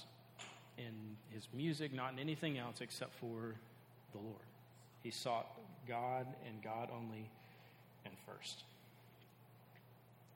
in 0.78 1.16
his 1.34 1.46
music, 1.52 1.92
not 1.92 2.14
in 2.14 2.18
anything 2.18 2.56
else 2.56 2.80
except 2.80 3.14
for 3.16 3.54
the 4.12 4.18
Lord. 4.18 4.46
He 5.02 5.10
sought 5.10 5.46
God 5.86 6.26
and 6.46 6.62
God 6.62 6.88
only 6.90 7.30
and 8.06 8.14
first. 8.26 8.62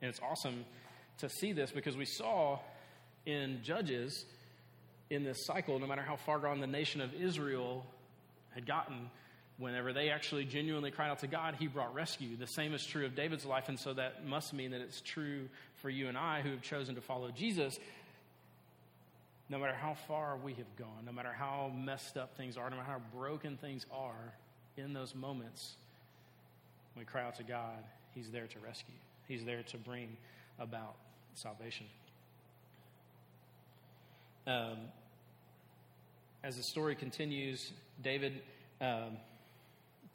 And 0.03 0.11
it's 0.11 0.21
awesome 0.21 0.67
to 1.21 1.31
see 1.31 1.53
this 1.53 1.71
because 1.71 1.97
we 1.97 2.05
saw 2.05 2.59
in 3.25 3.61
Judges 3.63 4.27
in 5.09 5.25
this 5.25 5.47
cycle, 5.47 5.79
no 5.79 5.87
matter 5.87 6.03
how 6.03 6.17
far 6.17 6.39
gone 6.39 6.61
the 6.61 6.67
nation 6.67 7.01
of 7.01 7.15
Israel 7.15 7.87
had 8.51 8.67
gotten, 8.67 9.09
whenever 9.57 9.95
they 9.95 10.11
actually 10.11 10.45
genuinely 10.45 10.91
cried 10.91 11.11
out 11.11 11.21
to 11.21 11.27
God, 11.27 11.57
He 11.59 11.67
brought 11.67 11.95
rescue. 11.95 12.37
The 12.37 12.47
same 12.47 12.75
is 12.75 12.85
true 12.85 13.07
of 13.07 13.17
David's 13.17 13.47
life, 13.47 13.69
and 13.69 13.81
so 13.81 13.95
that 13.95 14.27
must 14.27 14.53
mean 14.53 14.73
that 14.73 14.83
it's 14.83 15.01
true 15.01 15.49
for 15.83 15.91
you 15.91 16.09
and 16.09 16.19
I 16.19 16.43
who 16.43 16.51
have 16.51 16.63
chosen 16.63 16.95
to 16.95 17.01
follow 17.01 17.31
Jesus 17.31 17.79
no 19.51 19.59
matter 19.59 19.75
how 19.75 19.95
far 20.07 20.37
we 20.37 20.53
have 20.55 20.77
gone, 20.77 21.07
no 21.07 21.13
matter 21.13 21.33
how 21.33 21.73
messed 21.75 22.17
up 22.17 22.37
things 22.37 22.57
are, 22.57 22.69
no 22.69 22.77
matter 22.77 22.89
how 22.89 23.01
broken 23.19 23.57
things 23.57 23.87
are, 23.91 24.35
in 24.77 24.93
those 24.93 25.15
moments, 25.15 25.77
we 26.97 27.05
cry 27.05 27.25
out 27.25 27.37
to 27.37 27.43
God, 27.43 27.79
He's 28.15 28.31
there 28.31 28.47
to 28.47 28.59
rescue. 28.59 28.95
He's 29.27 29.45
there 29.45 29.63
to 29.63 29.77
bring 29.77 30.17
about 30.59 30.97
salvation. 31.35 31.87
Um, 34.47 34.79
as 36.43 36.57
the 36.57 36.63
story 36.63 36.95
continues, 36.95 37.73
David 38.03 38.41
um, 38.81 39.19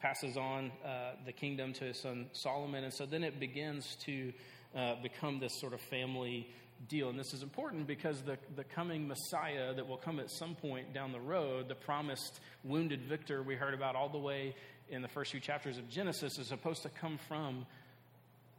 passes 0.00 0.36
on 0.36 0.72
uh, 0.84 1.12
the 1.24 1.32
kingdom 1.32 1.72
to 1.74 1.84
his 1.84 1.98
son 1.98 2.26
Solomon, 2.32 2.84
and 2.84 2.92
so 2.92 3.06
then 3.06 3.22
it 3.22 3.38
begins 3.38 3.96
to 4.04 4.32
uh, 4.76 4.94
become 5.02 5.38
this 5.38 5.58
sort 5.60 5.72
of 5.72 5.80
family 5.82 6.48
deal. 6.88 7.08
And 7.08 7.18
this 7.18 7.32
is 7.32 7.42
important 7.42 7.86
because 7.86 8.22
the, 8.22 8.38
the 8.56 8.64
coming 8.64 9.08
Messiah 9.08 9.74
that 9.74 9.86
will 9.86 9.96
come 9.96 10.20
at 10.20 10.30
some 10.30 10.54
point 10.54 10.92
down 10.92 11.12
the 11.12 11.20
road, 11.20 11.68
the 11.68 11.74
promised 11.74 12.40
wounded 12.62 13.02
victor 13.02 13.42
we 13.42 13.54
heard 13.54 13.74
about 13.74 13.96
all 13.96 14.08
the 14.08 14.18
way 14.18 14.54
in 14.90 15.02
the 15.02 15.08
first 15.08 15.30
few 15.30 15.40
chapters 15.40 15.78
of 15.78 15.88
Genesis, 15.88 16.38
is 16.38 16.48
supposed 16.48 16.82
to 16.82 16.88
come 16.88 17.18
from 17.28 17.66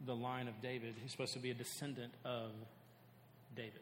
the 0.04 0.14
line 0.14 0.48
of 0.48 0.60
David. 0.60 0.94
He's 1.00 1.12
supposed 1.12 1.34
to 1.34 1.38
be 1.38 1.50
a 1.50 1.54
descendant 1.54 2.12
of 2.24 2.50
David. 3.54 3.80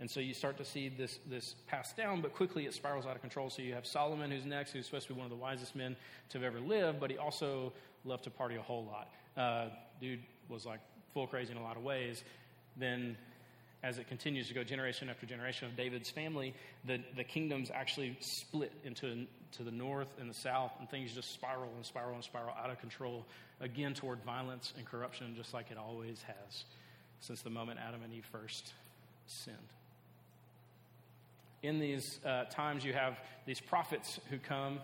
And 0.00 0.10
so 0.10 0.18
you 0.18 0.34
start 0.34 0.56
to 0.58 0.64
see 0.64 0.88
this, 0.88 1.18
this 1.30 1.54
passed 1.68 1.96
down, 1.96 2.20
but 2.20 2.34
quickly 2.34 2.66
it 2.66 2.74
spirals 2.74 3.06
out 3.06 3.14
of 3.14 3.20
control. 3.20 3.48
So 3.50 3.62
you 3.62 3.74
have 3.74 3.86
Solomon, 3.86 4.30
who's 4.30 4.44
next, 4.44 4.72
who's 4.72 4.86
supposed 4.86 5.06
to 5.06 5.14
be 5.14 5.18
one 5.18 5.26
of 5.26 5.30
the 5.30 5.36
wisest 5.36 5.76
men 5.76 5.94
to 6.30 6.38
have 6.38 6.44
ever 6.44 6.60
lived, 6.60 6.98
but 6.98 7.10
he 7.10 7.18
also 7.18 7.72
loved 8.04 8.24
to 8.24 8.30
party 8.30 8.56
a 8.56 8.62
whole 8.62 8.84
lot. 8.84 9.10
Uh, 9.36 9.68
dude 10.00 10.20
was 10.48 10.66
like 10.66 10.80
full 11.12 11.26
crazy 11.26 11.52
in 11.52 11.58
a 11.58 11.62
lot 11.62 11.76
of 11.76 11.82
ways. 11.82 12.22
Then, 12.76 13.16
as 13.82 13.98
it 13.98 14.08
continues 14.08 14.48
to 14.48 14.54
go 14.54 14.64
generation 14.64 15.08
after 15.08 15.26
generation 15.26 15.68
of 15.68 15.76
David's 15.76 16.10
family, 16.10 16.54
the, 16.86 17.00
the 17.16 17.24
kingdoms 17.24 17.70
actually 17.72 18.16
split 18.20 18.72
into 18.84 19.26
to 19.52 19.62
the 19.62 19.70
north 19.70 20.08
and 20.18 20.28
the 20.28 20.34
south, 20.34 20.72
and 20.80 20.90
things 20.90 21.12
just 21.12 21.32
spiral 21.32 21.70
and 21.76 21.86
spiral 21.86 22.14
and 22.14 22.24
spiral 22.24 22.54
out 22.60 22.70
of 22.70 22.80
control, 22.80 23.24
again 23.60 23.94
toward 23.94 24.18
violence 24.24 24.72
and 24.76 24.84
corruption, 24.84 25.34
just 25.36 25.54
like 25.54 25.70
it 25.70 25.78
always 25.78 26.20
has 26.22 26.64
since 27.20 27.42
the 27.42 27.50
moment 27.50 27.78
Adam 27.86 28.02
and 28.02 28.12
Eve 28.12 28.26
first 28.32 28.72
sinned 29.26 29.56
in 31.64 31.78
these 31.78 32.20
uh, 32.26 32.44
times, 32.44 32.84
you 32.84 32.92
have 32.92 33.18
these 33.46 33.58
prophets 33.58 34.20
who 34.28 34.38
come, 34.38 34.80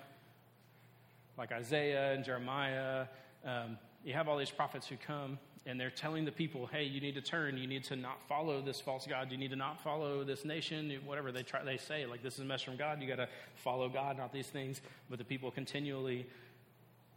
like 1.36 1.52
Isaiah 1.52 2.14
and 2.14 2.24
Jeremiah. 2.24 3.04
Um, 3.44 3.76
you 4.02 4.14
have 4.14 4.28
all 4.28 4.38
these 4.38 4.50
prophets 4.50 4.86
who 4.86 4.96
come, 4.96 5.38
and 5.66 5.78
they're 5.78 5.90
telling 5.90 6.24
the 6.24 6.32
people, 6.32 6.66
hey, 6.66 6.84
you 6.84 7.00
need 7.00 7.14
to 7.14 7.20
turn. 7.20 7.58
You 7.58 7.66
need 7.66 7.84
to 7.84 7.96
not 7.96 8.22
follow 8.28 8.62
this 8.62 8.80
false 8.80 9.06
God. 9.06 9.30
You 9.30 9.36
need 9.36 9.50
to 9.50 9.56
not 9.56 9.82
follow 9.82 10.24
this 10.24 10.44
nation, 10.44 10.90
whatever 11.04 11.32
they, 11.32 11.42
try, 11.42 11.62
they 11.62 11.76
say. 11.76 12.06
Like, 12.06 12.22
this 12.22 12.34
is 12.34 12.40
a 12.40 12.44
message 12.44 12.66
from 12.66 12.76
God. 12.76 13.02
You 13.02 13.08
got 13.08 13.16
to 13.16 13.28
follow 13.56 13.88
God, 13.88 14.16
not 14.16 14.32
these 14.32 14.46
things. 14.46 14.80
But 15.10 15.18
the 15.18 15.24
people 15.24 15.50
continually 15.50 16.26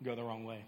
go 0.03 0.13
the 0.13 0.23
wrong 0.23 0.43
way. 0.43 0.63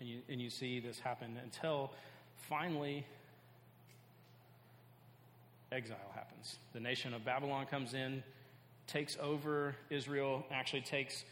And 0.00 0.08
you, 0.08 0.18
and 0.28 0.40
you 0.40 0.50
see 0.50 0.80
this 0.80 0.98
happen 0.98 1.38
until 1.42 1.92
finally 2.36 3.06
exile 5.72 6.12
happens. 6.14 6.58
The 6.74 6.80
nation 6.80 7.14
of 7.14 7.24
Babylon 7.24 7.64
comes 7.66 7.94
in, 7.94 8.22
takes 8.86 9.16
over 9.18 9.74
Israel, 9.88 10.44
actually 10.50 10.82
takes 10.82 11.24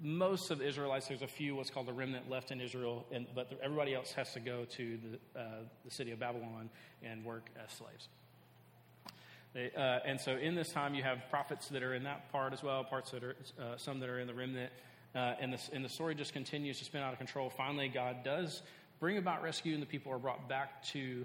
most 0.00 0.50
of 0.50 0.58
the 0.58 0.66
Israelites. 0.66 1.08
There's 1.08 1.22
a 1.22 1.26
few, 1.26 1.56
what's 1.56 1.70
called 1.70 1.86
the 1.86 1.92
remnant 1.92 2.30
left 2.30 2.50
in 2.50 2.60
Israel, 2.60 3.06
and, 3.10 3.26
but 3.34 3.50
everybody 3.62 3.94
else 3.94 4.12
has 4.12 4.32
to 4.34 4.40
go 4.40 4.64
to 4.76 4.98
the, 5.34 5.40
uh, 5.40 5.44
the 5.84 5.90
city 5.90 6.10
of 6.12 6.18
Babylon 6.18 6.70
and 7.02 7.24
work 7.24 7.48
as 7.62 7.72
slaves. 7.72 8.08
They, 9.54 9.70
uh, 9.74 10.00
and 10.04 10.20
so 10.20 10.32
in 10.32 10.54
this 10.54 10.70
time, 10.70 10.94
you 10.94 11.02
have 11.02 11.30
prophets 11.30 11.68
that 11.68 11.82
are 11.82 11.94
in 11.94 12.04
that 12.04 12.30
part 12.30 12.52
as 12.52 12.62
well, 12.62 12.84
parts 12.84 13.10
that 13.12 13.24
are, 13.24 13.36
uh, 13.58 13.76
some 13.78 14.00
that 14.00 14.08
are 14.08 14.18
in 14.18 14.26
the 14.26 14.34
remnant. 14.34 14.70
Uh, 15.14 15.34
and, 15.40 15.52
the, 15.52 15.58
and 15.72 15.82
the 15.82 15.88
story 15.88 16.14
just 16.14 16.34
continues 16.34 16.78
to 16.78 16.84
spin 16.84 17.00
out 17.00 17.12
of 17.12 17.18
control. 17.18 17.48
Finally, 17.48 17.88
God 17.88 18.22
does 18.22 18.62
bring 19.00 19.16
about 19.16 19.42
rescue, 19.42 19.72
and 19.72 19.82
the 19.82 19.86
people 19.86 20.12
are 20.12 20.18
brought 20.18 20.46
back 20.46 20.82
to, 20.88 21.24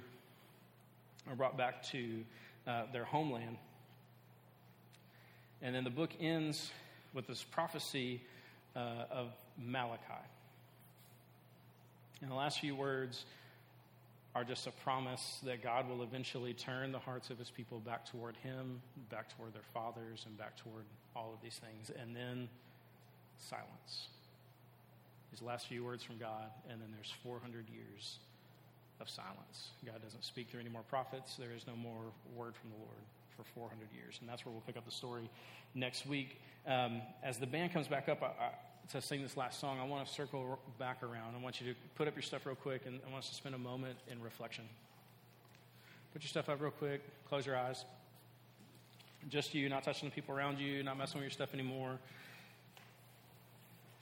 are 1.30 1.36
brought 1.36 1.58
back 1.58 1.84
to 1.84 2.24
uh, 2.68 2.84
their 2.94 3.04
homeland. 3.04 3.58
And 5.62 5.76
then 5.76 5.84
the 5.84 5.90
book 5.90 6.12
ends 6.22 6.72
with 7.14 7.28
this 7.28 7.44
prophecy 7.44 8.22
uh, 8.76 9.06
of 9.12 9.28
Malachi. 9.58 10.04
And 12.22 12.30
the 12.30 12.36
last 12.36 12.60
few 12.60 12.76
words 12.76 13.26
are 14.36 14.44
just 14.44 14.68
a 14.68 14.72
promise 14.72 15.40
that 15.44 15.62
God 15.62 15.90
will 15.90 16.04
eventually 16.04 16.54
turn 16.54 16.92
the 16.92 17.00
hearts 17.00 17.30
of 17.30 17.38
his 17.38 17.50
people 17.50 17.80
back 17.80 18.06
toward 18.06 18.38
him, 18.38 18.82
back 19.10 19.36
toward 19.36 19.54
their 19.54 19.62
fathers, 19.74 20.24
and 20.26 20.38
back 20.38 20.56
toward 20.58 20.86
all 21.16 21.34
of 21.34 21.42
these 21.44 21.60
things. 21.60 21.92
And 22.02 22.16
then 22.16 22.48
silence. 23.38 24.08
These 25.32 25.42
last 25.42 25.68
few 25.68 25.84
words 25.84 26.04
from 26.04 26.18
God, 26.18 26.52
and 26.70 26.82
then 26.82 26.90
there's 26.94 27.14
400 27.24 27.70
years 27.70 28.20
of 29.00 29.10
silence. 29.10 29.72
God 29.86 30.02
doesn't 30.02 30.24
speak 30.24 30.50
through 30.50 30.60
any 30.62 30.70
more 30.70 30.84
prophets. 30.84 31.36
There 31.36 31.54
is 31.56 31.66
no 31.68 31.76
more 31.76 32.12
word 32.36 32.56
from 32.56 32.70
the 32.70 32.78
Lord 32.78 33.04
for 33.44 33.60
400 33.60 33.88
years. 33.94 34.18
And 34.20 34.30
that's 34.30 34.46
where 34.46 34.52
we'll 34.52 34.62
pick 34.62 34.78
up 34.78 34.86
the 34.86 34.92
story 34.92 35.30
next 35.74 36.06
week. 36.06 36.40
Um, 36.68 37.02
as 37.24 37.38
the 37.38 37.48
band 37.48 37.74
comes 37.74 37.88
back 37.88 38.10
up 38.10 38.22
I, 38.22 38.26
I, 38.26 38.50
to 38.92 39.02
sing 39.02 39.22
this 39.22 39.38
last 39.38 39.60
song, 39.60 39.80
I 39.80 39.86
want 39.86 40.06
to 40.06 40.14
circle 40.14 40.60
back 40.78 41.02
around. 41.04 41.36
I 41.36 41.42
want 41.42 41.62
you 41.62 41.74
to 41.74 41.80
put 41.96 42.08
up 42.08 42.16
your 42.16 42.24
stuff 42.24 42.46
real 42.46 42.56
quick, 42.56 42.84
and 42.86 43.00
I 43.08 43.12
want 43.12 43.24
us 43.24 43.30
to 43.30 43.36
spend 43.36 43.56
a 43.56 43.60
moment 43.60 43.98
in 44.10 44.22
reflection. 44.22 44.66
Put 46.14 46.24
your 46.24 46.30
stuff 46.30 46.50
up 46.50 46.62
real 46.62 46.72
quick, 46.72 47.02
close 47.28 47.46
your 47.46 47.56
eyes. 47.56 47.86
Just 49.30 49.54
you, 49.54 49.70
not 49.70 49.84
touching 49.84 50.10
the 50.10 50.16
people 50.16 50.36
around 50.36 50.60
you, 50.60 50.84
not 50.84 50.98
messing 50.98 51.20
with 51.20 51.26
your 51.26 51.32
stuff 51.32 51.54
anymore. 51.54 51.98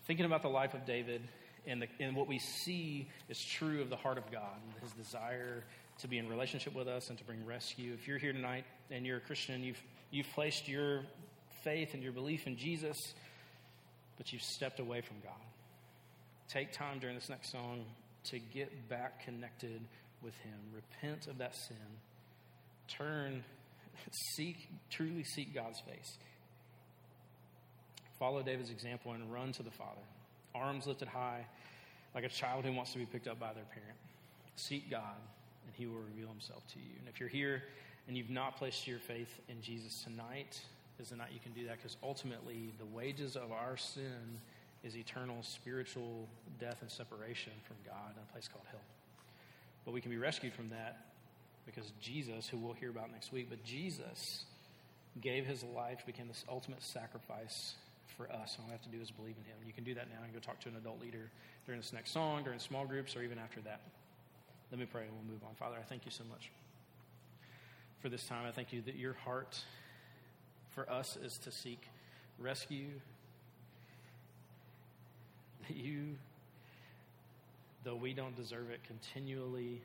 Thinking 0.07 0.25
about 0.25 0.41
the 0.41 0.49
life 0.49 0.73
of 0.73 0.85
David 0.85 1.21
and, 1.67 1.81
the, 1.81 1.87
and 1.99 2.15
what 2.15 2.27
we 2.27 2.39
see 2.39 3.07
is 3.27 3.43
true 3.43 3.81
of 3.81 3.89
the 3.89 3.95
heart 3.95 4.17
of 4.17 4.31
God 4.31 4.55
and 4.63 4.81
his 4.81 4.91
desire 4.93 5.63
to 5.99 6.07
be 6.07 6.17
in 6.17 6.29
relationship 6.29 6.75
with 6.75 6.87
us 6.87 7.09
and 7.09 7.17
to 7.17 7.23
bring 7.23 7.45
rescue. 7.45 7.93
If 7.93 8.07
you're 8.07 8.17
here 8.17 8.33
tonight 8.33 8.65
and 8.89 9.05
you're 9.05 9.17
a 9.17 9.21
Christian, 9.21 9.63
you've, 9.63 9.81
you've 10.11 10.29
placed 10.33 10.67
your 10.67 11.03
faith 11.63 11.93
and 11.93 12.01
your 12.01 12.11
belief 12.11 12.47
in 12.47 12.57
Jesus, 12.57 12.97
but 14.17 14.31
you've 14.31 14.41
stepped 14.41 14.79
away 14.79 15.01
from 15.01 15.17
God. 15.23 15.33
Take 16.47 16.71
time 16.71 16.99
during 16.99 17.15
this 17.15 17.29
next 17.29 17.51
song 17.51 17.85
to 18.25 18.39
get 18.39 18.89
back 18.89 19.23
connected 19.25 19.81
with 20.21 20.35
Him. 20.37 20.55
Repent 20.73 21.27
of 21.27 21.37
that 21.37 21.55
sin. 21.55 21.77
Turn, 22.87 23.43
seek, 24.35 24.67
truly 24.89 25.23
seek 25.23 25.53
God's 25.53 25.79
face. 25.81 26.17
Follow 28.17 28.41
David's 28.41 28.69
example 28.69 29.13
and 29.13 29.31
run 29.31 29.51
to 29.53 29.63
the 29.63 29.71
Father 29.71 30.01
arms 30.55 30.87
lifted 30.87 31.07
high, 31.07 31.45
like 32.15 32.23
a 32.23 32.29
child 32.29 32.65
who 32.65 32.73
wants 32.73 32.91
to 32.93 32.99
be 32.99 33.05
picked 33.05 33.27
up 33.27 33.39
by 33.39 33.53
their 33.53 33.65
parent. 33.65 33.97
Seek 34.55 34.89
God, 34.89 35.15
and 35.69 35.75
He 35.77 35.85
will 35.85 36.01
reveal 36.01 36.29
Himself 36.29 36.65
to 36.73 36.79
you. 36.79 36.97
And 36.97 37.07
if 37.07 37.19
you're 37.19 37.29
here 37.29 37.61
and 38.07 38.17
you've 38.17 38.31
not 38.31 38.57
placed 38.57 38.87
your 38.87 38.97
faith 38.97 39.39
in 39.47 39.61
Jesus 39.61 40.03
tonight, 40.03 40.59
is 40.99 41.09
the 41.09 41.15
night 41.15 41.29
you 41.31 41.39
can 41.39 41.53
do 41.53 41.67
that 41.67 41.77
because 41.77 41.95
ultimately 42.01 42.71
the 42.79 42.85
wages 42.85 43.35
of 43.35 43.51
our 43.51 43.77
sin 43.77 44.39
is 44.83 44.97
eternal 44.97 45.37
spiritual 45.43 46.27
death 46.59 46.77
and 46.81 46.89
separation 46.89 47.53
from 47.67 47.75
God 47.85 48.15
in 48.15 48.23
a 48.27 48.33
place 48.33 48.49
called 48.51 48.65
hell. 48.71 48.81
But 49.85 49.93
we 49.93 50.01
can 50.01 50.09
be 50.09 50.17
rescued 50.17 50.53
from 50.53 50.69
that 50.69 51.05
because 51.65 51.91
Jesus, 52.01 52.47
who 52.47 52.57
we'll 52.57 52.73
hear 52.73 52.89
about 52.89 53.11
next 53.11 53.31
week, 53.31 53.47
but 53.49 53.63
Jesus 53.63 54.45
gave 55.21 55.45
his 55.45 55.63
life, 55.75 56.03
became 56.05 56.27
this 56.27 56.43
ultimate 56.49 56.81
sacrifice 56.81 57.75
for 58.17 58.29
us. 58.31 58.57
All 58.59 58.65
we 58.65 58.71
have 58.71 58.81
to 58.81 58.89
do 58.89 58.99
is 59.01 59.11
believe 59.11 59.35
in 59.37 59.45
Him. 59.45 59.55
You 59.65 59.71
can 59.71 59.85
do 59.85 59.93
that 59.93 60.09
now 60.09 60.23
and 60.23 60.33
go 60.33 60.39
talk 60.39 60.59
to 60.61 60.69
an 60.69 60.75
adult 60.75 60.99
leader 60.99 61.31
during 61.65 61.79
this 61.79 61.93
next 61.93 62.11
song, 62.11 62.43
during 62.43 62.59
small 62.59 62.85
groups, 62.85 63.15
or 63.15 63.23
even 63.23 63.39
after 63.39 63.61
that. 63.61 63.79
Let 64.71 64.79
me 64.79 64.85
pray 64.85 65.03
and 65.03 65.11
we'll 65.11 65.33
move 65.33 65.43
on. 65.43 65.55
Father, 65.55 65.77
I 65.79 65.83
thank 65.83 66.05
you 66.05 66.11
so 66.11 66.23
much 66.29 66.51
for 68.01 68.09
this 68.09 68.25
time. 68.25 68.45
I 68.45 68.51
thank 68.51 68.71
you 68.71 68.81
that 68.83 68.95
your 68.95 69.13
heart 69.13 69.63
for 70.69 70.89
us 70.89 71.17
is 71.17 71.37
to 71.39 71.51
seek 71.51 71.87
rescue. 72.37 72.89
That 75.67 75.75
you, 75.75 76.17
though 77.83 77.95
we 77.95 78.13
don't 78.13 78.35
deserve 78.35 78.69
it, 78.69 78.81
continually 78.83 79.81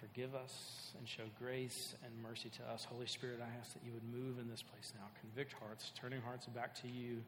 forgive 0.00 0.34
us 0.34 0.92
and 0.98 1.08
show 1.08 1.24
grace 1.38 1.94
and 2.04 2.12
mercy 2.22 2.50
to 2.56 2.72
us. 2.72 2.84
Holy 2.84 3.06
Spirit, 3.06 3.40
I 3.40 3.60
ask 3.60 3.72
that 3.74 3.82
you 3.84 3.92
would 3.92 4.04
move 4.12 4.38
in 4.38 4.50
this 4.50 4.62
place 4.62 4.92
now. 4.98 5.06
Convict 5.20 5.54
hearts, 5.60 5.92
turning 5.98 6.20
hearts 6.20 6.46
back 6.46 6.74
to 6.82 6.88
you. 6.88 7.22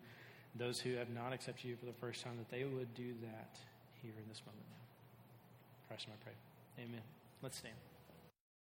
Those 0.56 0.80
who 0.80 0.94
have 0.94 1.10
not 1.10 1.32
accepted 1.32 1.68
you 1.68 1.76
for 1.76 1.86
the 1.86 1.92
first 1.92 2.24
time, 2.24 2.38
that 2.38 2.50
they 2.50 2.64
would 2.64 2.92
do 2.94 3.14
that 3.22 3.56
here 4.02 4.14
in 4.16 4.28
this 4.28 4.42
moment 4.44 4.66
now. 4.70 4.87
Christ, 5.88 6.06
I 6.08 6.16
pray. 6.22 6.84
Amen. 6.84 7.02
Let's 7.42 7.58
stand. 7.58 7.74